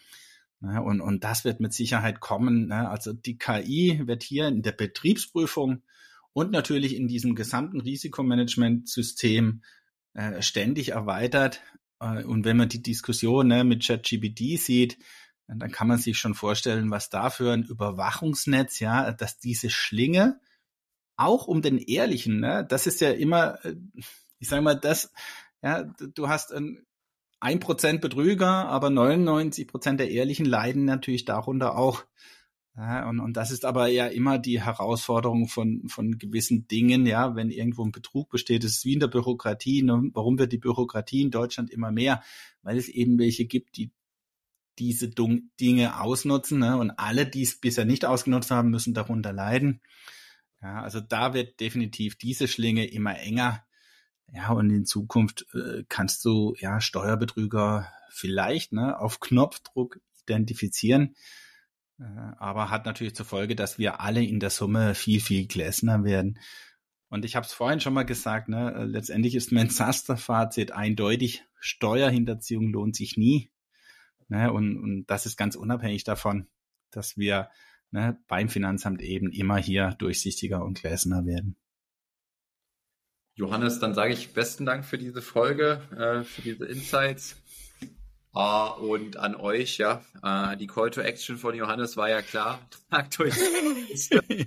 [0.64, 2.68] Ne, und, und das wird mit Sicherheit kommen.
[2.68, 2.88] Ne?
[2.88, 5.82] Also die KI wird hier in der Betriebsprüfung
[6.32, 9.62] und natürlich in diesem gesamten Risikomanagementsystem
[10.14, 11.60] äh, ständig erweitert.
[12.00, 14.98] Äh, und wenn man die Diskussion ne, mit ChatGPT sieht,
[15.46, 20.40] dann kann man sich schon vorstellen, was da für ein Überwachungsnetz, ja, dass diese Schlinge
[21.16, 23.76] auch um den Ehrlichen, ne, das ist ja immer, äh,
[24.38, 25.12] ich sage mal, das,
[25.62, 26.86] ja, du hast ein
[27.44, 32.04] ein Prozent Betrüger, aber 99 Prozent der Ehrlichen leiden natürlich darunter auch.
[32.74, 37.36] Ja, und, und das ist aber ja immer die Herausforderung von, von gewissen Dingen, ja,
[37.36, 39.82] wenn irgendwo ein Betrug besteht, ist wie in der Bürokratie.
[39.82, 40.10] Ne?
[40.14, 42.22] Warum wird die Bürokratie in Deutschland immer mehr?
[42.62, 43.92] Weil es eben welche gibt, die
[44.78, 46.60] diese Dinge ausnutzen.
[46.60, 46.78] Ne?
[46.78, 49.82] Und alle, die es bisher nicht ausgenutzt haben, müssen darunter leiden.
[50.62, 53.64] Ja, also da wird definitiv diese Schlinge immer enger.
[54.32, 61.14] Ja, und in Zukunft äh, kannst du ja Steuerbetrüger vielleicht ne, auf Knopfdruck identifizieren.
[62.00, 62.04] Äh,
[62.38, 66.38] aber hat natürlich zur Folge, dass wir alle in der Summe viel, viel gläsner werden.
[67.08, 72.72] Und ich habe es vorhin schon mal gesagt, ne, letztendlich ist mein Zaster-Fazit eindeutig, Steuerhinterziehung
[72.72, 73.50] lohnt sich nie.
[74.28, 74.52] Ne?
[74.52, 76.48] Und, und das ist ganz unabhängig davon,
[76.90, 77.50] dass wir
[77.90, 81.56] ne, beim Finanzamt eben immer hier durchsichtiger und gläserner werden.
[83.36, 87.36] Johannes, dann sage ich besten Dank für diese Folge, äh, für diese Insights.
[88.36, 92.58] Uh, und an euch, ja, uh, die Call to Action von Johannes war ja klar.
[92.90, 93.36] Tragt euch,
[94.10, 94.44] äh,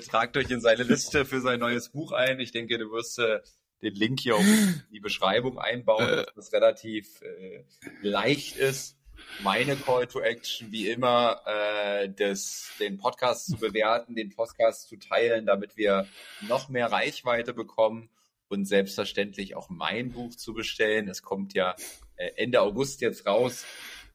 [0.10, 2.38] tragt euch in seine Liste für sein neues Buch ein.
[2.38, 3.40] Ich denke, du wirst äh,
[3.80, 7.64] den Link hier auch in die Beschreibung einbauen, dass das relativ äh,
[8.02, 8.98] leicht ist
[9.42, 14.96] meine Call to Action wie immer, äh, das, den Podcast zu bewerten, den Podcast zu
[14.96, 16.06] teilen, damit wir
[16.48, 18.10] noch mehr Reichweite bekommen
[18.50, 21.08] und selbstverständlich auch mein Buch zu bestellen.
[21.08, 21.76] Es kommt ja
[22.16, 23.64] äh, Ende August jetzt raus.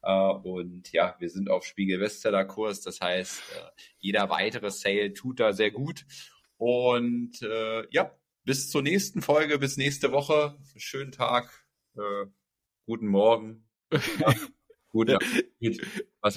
[0.03, 2.81] Äh, und ja, wir sind auf Spiegel Bestseller Kurs.
[2.81, 6.05] Das heißt, äh, jeder weitere Sale tut da sehr gut.
[6.57, 7.41] Und
[7.91, 10.57] ja, bis zur nächsten Folge, bis nächste Woche.
[10.77, 11.67] Schönen Tag,
[12.85, 13.67] guten Morgen.
[14.19, 14.33] Ja.
[14.87, 15.19] Gut, ja.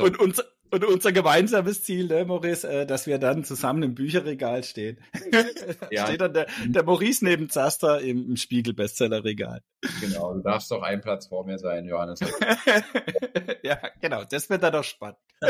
[0.05, 4.65] und, unser, und unser gemeinsames Ziel, ne, Maurice, äh, dass wir dann zusammen im Bücherregal
[4.65, 4.99] stehen.
[5.91, 6.07] ja.
[6.07, 9.63] Steht dann der, der Maurice neben Zaster im, im Spiegel-Bestsellerregal.
[10.01, 12.21] Genau, du darfst doch einen Platz vor mir sein, Johannes.
[13.63, 15.19] ja, genau, das wird dann doch spannend.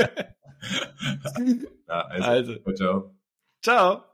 [1.88, 2.74] ja, also, also.
[2.74, 3.14] ciao.
[3.62, 4.04] Ciao.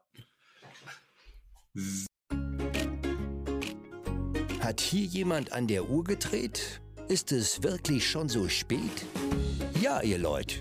[4.60, 6.80] Hat hier jemand an der Uhr gedreht?
[7.08, 9.04] Ist es wirklich schon so spät?
[9.80, 10.60] Ja, ihr Leute,